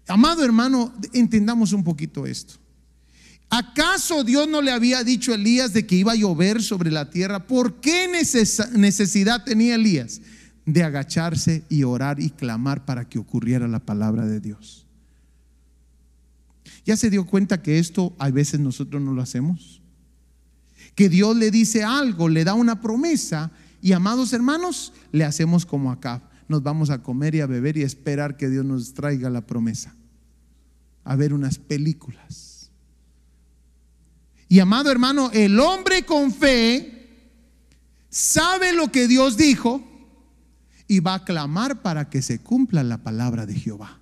Amado 0.07 0.43
hermano, 0.43 0.93
entendamos 1.13 1.73
un 1.73 1.83
poquito 1.83 2.25
esto. 2.25 2.55
¿Acaso 3.49 4.23
Dios 4.23 4.47
no 4.47 4.61
le 4.61 4.71
había 4.71 5.03
dicho 5.03 5.31
a 5.31 5.35
Elías 5.35 5.73
de 5.73 5.85
que 5.85 5.95
iba 5.95 6.13
a 6.13 6.15
llover 6.15 6.61
sobre 6.61 6.91
la 6.91 7.09
tierra? 7.09 7.45
¿Por 7.45 7.79
qué 7.79 8.07
necesidad 8.07 9.43
tenía 9.43 9.75
Elías 9.75 10.21
de 10.65 10.83
agacharse 10.83 11.63
y 11.69 11.83
orar 11.83 12.19
y 12.19 12.31
clamar 12.31 12.85
para 12.85 13.07
que 13.07 13.19
ocurriera 13.19 13.67
la 13.67 13.79
palabra 13.79 14.25
de 14.25 14.39
Dios? 14.39 14.84
¿Ya 16.85 16.95
se 16.95 17.09
dio 17.09 17.25
cuenta 17.25 17.61
que 17.61 17.79
esto 17.79 18.15
a 18.19 18.29
veces 18.29 18.59
nosotros 18.59 19.01
no 19.01 19.11
lo 19.11 19.21
hacemos? 19.21 19.81
Que 20.93 21.09
Dios 21.09 21.35
le 21.35 21.51
dice 21.51 21.83
algo, 21.83 22.29
le 22.29 22.43
da 22.43 22.53
una 22.53 22.79
promesa 22.79 23.51
y 23.81 23.93
amados 23.93 24.33
hermanos, 24.33 24.93
le 25.11 25.25
hacemos 25.25 25.65
como 25.65 25.91
acá. 25.91 26.29
Nos 26.47 26.61
vamos 26.61 26.91
a 26.91 27.01
comer 27.01 27.35
y 27.35 27.41
a 27.41 27.47
beber 27.47 27.77
y 27.77 27.83
a 27.83 27.87
esperar 27.87 28.37
que 28.37 28.49
Dios 28.49 28.63
nos 28.63 28.93
traiga 28.93 29.29
la 29.29 29.45
promesa. 29.45 29.95
A 31.03 31.15
ver 31.15 31.33
unas 31.33 31.57
películas. 31.57 32.71
Y 34.47 34.59
amado 34.59 34.91
hermano, 34.91 35.31
el 35.33 35.59
hombre 35.59 36.05
con 36.05 36.31
fe 36.31 37.09
sabe 38.09 38.73
lo 38.73 38.91
que 38.91 39.07
Dios 39.07 39.37
dijo 39.37 39.83
y 40.87 40.99
va 40.99 41.15
a 41.15 41.25
clamar 41.25 41.81
para 41.81 42.09
que 42.09 42.21
se 42.21 42.39
cumpla 42.39 42.83
la 42.83 43.03
palabra 43.03 43.47
de 43.47 43.55
Jehová. 43.55 43.99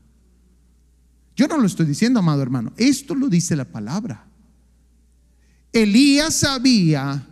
Yo 1.36 1.48
no 1.48 1.58
lo 1.58 1.66
estoy 1.66 1.86
diciendo, 1.86 2.20
amado 2.20 2.42
hermano. 2.42 2.74
Esto 2.78 3.16
lo 3.16 3.28
dice 3.28 3.56
la 3.56 3.66
palabra. 3.66 4.26
Elías 5.72 6.36
sabía 6.36 7.28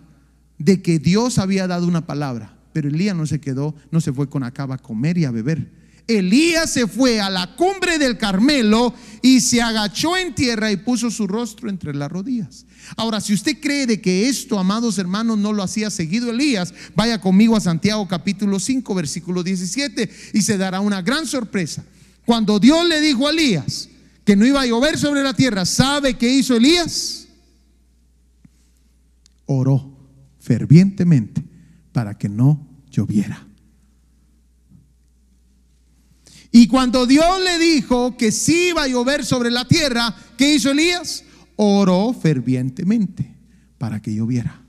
de 0.58 0.82
que 0.82 1.00
Dios 1.00 1.38
había 1.38 1.68
dado 1.68 1.88
una 1.88 2.06
palabra, 2.06 2.58
pero 2.74 2.90
Elías 2.90 3.16
no 3.16 3.28
se 3.28 3.40
quedó, 3.40 3.76
no 3.92 4.02
se 4.02 4.12
fue 4.12 4.30
con 4.30 4.44
acaba 4.44 4.76
a 4.76 4.80
comer 4.80 5.18
y 5.18 5.26
a 5.26 5.32
beber. 5.32 5.70
Elías 6.08 6.72
se 6.72 6.88
fue 6.88 7.22
a 7.22 7.30
la 7.30 7.56
cumbre 7.56 8.00
del 8.00 8.18
Carmelo 8.18 8.94
y 9.22 9.40
se 9.42 9.62
agachó 9.62 10.18
en 10.18 10.34
tierra 10.34 10.72
y 10.72 10.78
puso 10.78 11.12
su 11.12 11.28
rostro 11.28 11.70
entre 11.70 11.94
las 11.94 12.12
rodillas. 12.12 12.66
Ahora, 12.98 13.22
si 13.22 13.34
usted 13.34 13.60
cree 13.62 13.86
de 13.86 14.02
que 14.02 14.28
esto, 14.28 14.58
amados 14.58 14.98
hermanos, 14.98 15.38
no 15.38 15.54
lo 15.54 15.62
hacía 15.62 15.92
seguido 15.92 16.32
Elías, 16.32 16.74
vaya 16.96 17.22
conmigo 17.22 17.56
a 17.56 17.62
Santiago 17.62 18.08
capítulo 18.08 18.60
5, 18.60 18.96
versículo 18.96 19.44
17 19.44 20.10
y 20.34 20.42
se 20.42 20.58
dará 20.58 20.80
una 20.80 21.04
gran 21.04 21.28
sorpresa. 21.28 21.84
Cuando 22.26 22.60
Dios 22.60 22.88
le 22.88 23.00
dijo 23.00 23.28
a 23.28 23.32
Elías 23.32 23.90
que 24.24 24.36
no 24.36 24.46
iba 24.46 24.62
a 24.62 24.66
llover 24.66 24.98
sobre 24.98 25.24
la 25.24 25.34
tierra, 25.34 25.66
¿sabe 25.66 26.18
qué 26.18 26.30
hizo 26.30 26.56
Elías? 26.56 27.28
Oró 29.46 29.98
fervientemente 30.40 31.44
para 31.92 32.18
que 32.18 32.30
no 32.30 32.68
lloviera. 32.90 33.48
Y 36.52 36.68
cuando 36.68 37.06
Dios 37.06 37.42
le 37.42 37.58
dijo 37.58 38.18
que 38.18 38.32
sí 38.32 38.70
iba 38.70 38.84
a 38.84 38.88
llover 38.88 39.26
sobre 39.26 39.50
la 39.50 39.66
tierra, 39.66 40.14
¿qué 40.38 40.56
hizo 40.56 40.72
Elías? 40.72 41.24
Oró 41.56 42.14
fervientemente 42.14 43.34
para 43.78 44.02
que 44.02 44.14
lloviera. 44.14 44.62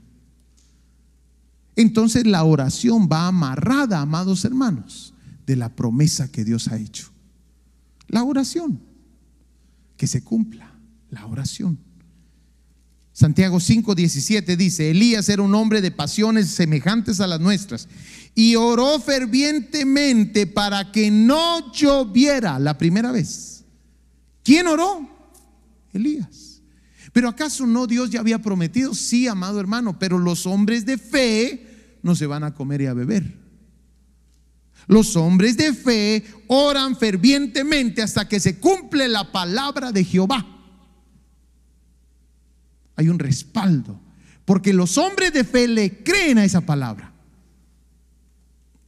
Entonces 1.75 2.25
la 2.25 2.43
oración 2.43 3.09
va 3.11 3.27
amarrada, 3.27 3.99
amados 3.99 4.45
hermanos, 4.45 5.13
de 5.45 5.55
la 5.55 5.75
promesa 5.75 6.31
que 6.31 6.45
Dios 6.45 6.67
ha 6.69 6.77
hecho. 6.77 7.11
La 8.07 8.23
oración, 8.23 8.79
que 10.03 10.07
se 10.07 10.21
cumpla, 10.21 10.69
la 11.11 11.25
oración. 11.27 11.79
Santiago 13.13 13.61
5:17 13.61 14.57
dice, 14.57 14.91
Elías 14.91 15.29
era 15.29 15.41
un 15.41 15.55
hombre 15.55 15.79
de 15.79 15.91
pasiones 15.91 16.49
semejantes 16.49 17.21
a 17.21 17.27
las 17.27 17.39
nuestras 17.39 17.87
y 18.35 18.57
oró 18.57 18.99
fervientemente 18.99 20.45
para 20.45 20.91
que 20.91 21.09
no 21.09 21.71
lloviera 21.71 22.59
la 22.59 22.77
primera 22.77 23.13
vez. 23.13 23.63
¿Quién 24.43 24.67
oró? 24.67 25.07
Elías. 25.93 26.61
Pero 27.13 27.29
¿acaso 27.29 27.65
no 27.65 27.87
Dios 27.87 28.09
ya 28.09 28.19
había 28.19 28.39
prometido? 28.39 28.93
Sí, 28.93 29.29
amado 29.29 29.57
hermano, 29.57 29.97
pero 29.97 30.19
los 30.19 30.45
hombres 30.45 30.85
de 30.85 30.97
fe 30.97 31.97
no 32.03 32.13
se 32.13 32.25
van 32.25 32.43
a 32.43 32.53
comer 32.53 32.81
y 32.81 32.87
a 32.87 32.93
beber. 32.93 33.42
Los 34.87 35.15
hombres 35.15 35.57
de 35.57 35.73
fe 35.73 36.25
oran 36.47 36.95
fervientemente 36.95 38.01
hasta 38.01 38.27
que 38.27 38.39
se 38.39 38.59
cumple 38.59 39.07
la 39.07 39.31
palabra 39.31 39.91
de 39.91 40.03
Jehová. 40.03 40.45
Hay 42.95 43.09
un 43.09 43.19
respaldo, 43.19 43.99
porque 44.45 44.73
los 44.73 44.97
hombres 44.97 45.33
de 45.33 45.43
fe 45.43 45.67
le 45.67 46.03
creen 46.03 46.37
a 46.37 46.45
esa 46.45 46.61
palabra 46.61 47.11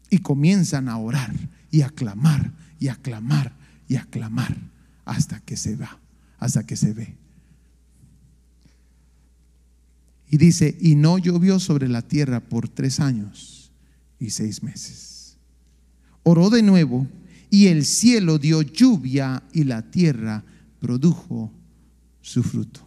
y 0.10 0.19
comienzan 0.19 0.89
a 0.89 0.97
orar 0.97 1.34
y 1.71 1.81
a 1.81 1.89
clamar 1.89 2.51
y 2.79 2.89
a 2.89 2.95
clamar 2.95 3.53
y 3.88 3.95
a 3.95 4.05
clamar 4.05 4.55
hasta 5.05 5.39
que 5.39 5.58
se 5.58 5.75
va, 5.75 5.99
hasta 6.38 6.65
que 6.65 6.75
se 6.75 6.93
ve. 6.93 7.15
Y 10.29 10.38
dice, 10.38 10.75
y 10.79 10.95
no 10.95 11.17
llovió 11.17 11.60
sobre 11.60 11.88
la 11.88 12.01
tierra 12.01 12.41
por 12.41 12.67
tres 12.67 12.99
años 12.99 13.71
y 14.19 14.31
seis 14.31 14.63
meses. 14.63 15.14
Oró 16.27 16.49
de 16.49 16.63
nuevo 16.63 17.07
y 17.51 17.67
el 17.67 17.85
cielo 17.85 18.39
dio 18.39 18.63
lluvia 18.63 19.43
y 19.53 19.63
la 19.63 19.83
tierra 19.91 20.43
produjo 20.79 21.53
su 22.19 22.41
fruto. 22.41 22.81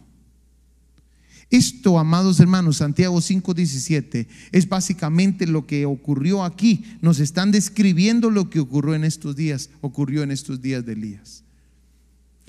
Esto, 1.49 1.97
amados 1.97 2.41
hermanos, 2.41 2.77
Santiago 2.77 3.21
5:17 3.21 4.27
es 4.51 4.67
básicamente 4.67 5.47
lo 5.47 5.65
que 5.65 5.85
ocurrió 5.85 6.43
aquí. 6.43 6.83
Nos 7.01 7.21
están 7.21 7.51
describiendo 7.51 8.29
lo 8.29 8.49
que 8.49 8.59
ocurrió 8.59 8.93
en 8.93 9.05
estos 9.05 9.37
días, 9.37 9.69
ocurrió 9.79 10.21
en 10.21 10.31
estos 10.31 10.61
días 10.61 10.85
de 10.85 10.91
Elías. 10.91 11.45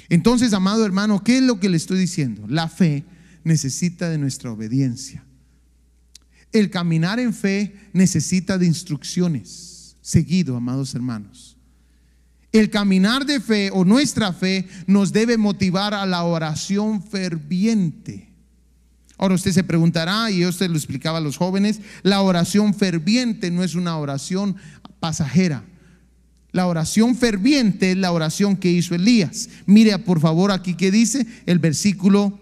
Entonces, 0.09 0.53
amado 0.53 0.85
hermano, 0.85 1.23
¿qué 1.23 1.39
es 1.39 1.45
lo 1.45 1.61
que 1.61 1.69
le 1.69 1.77
estoy 1.77 2.01
diciendo? 2.01 2.45
La 2.49 2.69
fe 2.69 3.05
necesita 3.45 4.11
de 4.11 4.19
nuestra 4.19 4.51
obediencia. 4.51 5.25
El 6.51 6.69
caminar 6.69 7.21
en 7.21 7.33
fe 7.33 7.77
necesita 7.93 8.59
de 8.59 8.67
instrucciones. 8.67 9.70
Seguido, 10.01 10.57
amados 10.57 10.95
hermanos. 10.95 11.57
El 12.53 12.71
caminar 12.71 13.27
de 13.27 13.41
fe 13.41 13.71
o 13.73 13.85
nuestra 13.85 14.33
fe 14.33 14.67
nos 14.87 15.13
debe 15.13 15.37
motivar 15.37 15.95
a 15.95 16.05
la 16.07 16.25
oración 16.25 17.03
ferviente. 17.03 18.29
Ahora 19.17 19.35
usted 19.35 19.53
se 19.53 19.63
preguntará, 19.63 20.31
y 20.31 20.41
yo 20.41 20.49
usted 20.49 20.71
lo 20.71 20.77
explicaba 20.77 21.19
a 21.19 21.21
los 21.21 21.37
jóvenes, 21.37 21.81
la 22.03 22.23
oración 22.23 22.75
ferviente 22.75 23.51
no 23.51 23.63
es 23.63 23.75
una 23.75 23.97
oración 23.99 24.57
pasajera. 24.99 25.65
La 26.53 26.67
oración 26.67 27.15
ferviente 27.15 27.93
es 27.93 27.97
la 27.97 28.13
oración 28.13 28.57
que 28.57 28.73
hizo 28.73 28.95
Elías. 28.95 29.49
Mire 29.67 29.99
por 29.99 30.21
favor 30.21 30.51
aquí 30.51 30.75
que 30.75 30.91
dice 30.91 31.27
el 31.47 31.61
versículo 31.61 32.41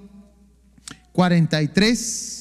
43. 1.13 2.38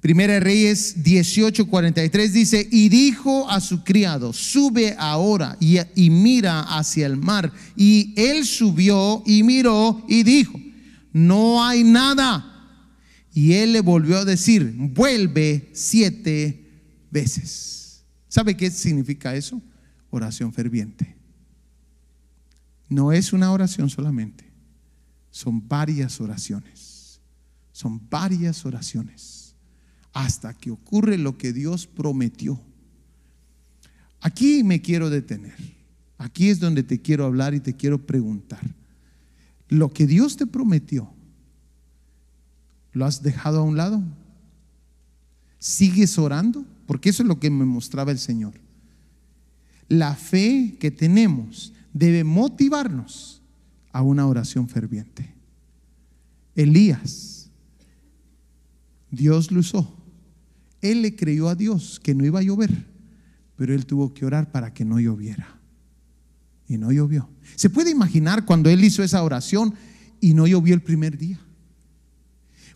Primera 0.00 0.40
Reyes 0.40 1.02
18, 1.02 1.66
43 1.66 2.32
dice, 2.32 2.68
y 2.70 2.88
dijo 2.88 3.50
a 3.50 3.60
su 3.60 3.84
criado, 3.84 4.32
sube 4.32 4.96
ahora 4.98 5.58
y 5.60 6.08
mira 6.08 6.62
hacia 6.62 7.06
el 7.06 7.18
mar. 7.18 7.52
Y 7.76 8.14
él 8.16 8.46
subió 8.46 9.22
y 9.26 9.42
miró 9.42 10.02
y 10.08 10.22
dijo, 10.22 10.58
no 11.12 11.62
hay 11.62 11.84
nada. 11.84 12.46
Y 13.34 13.52
él 13.52 13.74
le 13.74 13.82
volvió 13.82 14.18
a 14.18 14.24
decir, 14.24 14.74
vuelve 14.74 15.68
siete 15.74 16.66
veces. 17.10 18.02
¿Sabe 18.26 18.56
qué 18.56 18.70
significa 18.70 19.36
eso? 19.36 19.60
Oración 20.08 20.50
ferviente. 20.54 21.14
No 22.88 23.12
es 23.12 23.34
una 23.34 23.52
oración 23.52 23.90
solamente, 23.90 24.50
son 25.30 25.68
varias 25.68 26.20
oraciones. 26.20 27.20
Son 27.72 28.00
varias 28.10 28.66
oraciones 28.66 29.39
hasta 30.12 30.54
que 30.54 30.70
ocurre 30.70 31.18
lo 31.18 31.38
que 31.38 31.52
Dios 31.52 31.86
prometió. 31.86 32.60
Aquí 34.20 34.64
me 34.64 34.82
quiero 34.82 35.10
detener. 35.10 35.54
Aquí 36.18 36.50
es 36.50 36.60
donde 36.60 36.82
te 36.82 37.00
quiero 37.00 37.24
hablar 37.24 37.54
y 37.54 37.60
te 37.60 37.74
quiero 37.74 38.06
preguntar 38.06 38.60
lo 39.70 39.92
que 39.92 40.06
Dios 40.06 40.36
te 40.36 40.46
prometió, 40.46 41.10
¿lo 42.92 43.06
has 43.06 43.22
dejado 43.22 43.60
a 43.60 43.62
un 43.62 43.76
lado? 43.76 44.02
¿Sigues 45.58 46.18
orando? 46.18 46.64
Porque 46.86 47.08
eso 47.08 47.22
es 47.22 47.28
lo 47.28 47.38
que 47.38 47.50
me 47.50 47.64
mostraba 47.64 48.10
el 48.10 48.18
Señor. 48.18 48.54
La 49.88 50.16
fe 50.16 50.76
que 50.80 50.90
tenemos 50.90 51.72
debe 51.92 52.24
motivarnos 52.24 53.42
a 53.92 54.02
una 54.02 54.26
oración 54.26 54.68
ferviente. 54.68 55.32
Elías, 56.56 57.48
Dios 59.10 59.52
lo 59.52 59.60
usó. 59.60 59.96
Él 60.80 61.02
le 61.02 61.14
creyó 61.14 61.48
a 61.48 61.54
Dios 61.54 62.00
que 62.02 62.14
no 62.14 62.24
iba 62.24 62.40
a 62.40 62.42
llover, 62.42 62.86
pero 63.56 63.74
él 63.74 63.86
tuvo 63.86 64.14
que 64.14 64.24
orar 64.24 64.50
para 64.50 64.72
que 64.72 64.84
no 64.84 64.98
lloviera 64.98 65.60
y 66.66 66.78
no 66.78 66.92
llovió. 66.92 67.28
¿Se 67.56 67.68
puede 67.68 67.90
imaginar 67.90 68.44
cuando 68.44 68.70
él 68.70 68.82
hizo 68.84 69.02
esa 69.02 69.22
oración 69.22 69.74
y 70.20 70.34
no 70.34 70.46
llovió 70.46 70.74
el 70.74 70.82
primer 70.82 71.18
día? 71.18 71.38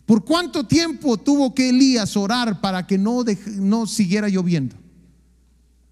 ¿Por 0.05 0.23
cuánto 0.23 0.67
tiempo 0.67 1.17
tuvo 1.17 1.55
que 1.55 1.69
Elías 1.69 2.15
orar 2.15 2.61
para 2.61 2.85
que 2.85 2.97
no, 2.97 3.87
siguiera 3.87 4.29
lloviendo? 4.29 4.75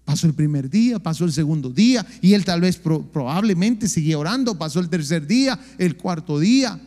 Pasó 0.04 0.26
el 0.26 0.34
primer 0.34 0.70
día, 0.70 0.98
pasó 1.02 1.24
el 1.24 1.32
segundo 1.32 1.70
día 1.70 2.06
y 2.20 2.34
él 2.34 2.44
tal 2.44 2.60
vez 2.60 2.76
probablemente 2.76 3.88
seguía 3.88 4.18
orando, 4.18 4.56
pasó 4.56 4.78
el 4.78 4.88
tercer 4.88 5.26
día, 5.26 5.58
el 5.78 5.96
cuarto 5.96 6.38
día. 6.38 6.78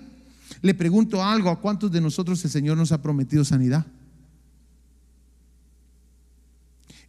Le 0.62 0.74
pregunto 0.74 1.24
algo, 1.24 1.50
¿a 1.50 1.60
cuántos 1.60 1.92
de 1.92 2.00
nosotros 2.00 2.44
el 2.46 2.52
Señor 2.52 2.78
nos 2.78 2.92
ha 2.92 3.02
prometido 3.02 3.44
sanidad? 3.44 3.86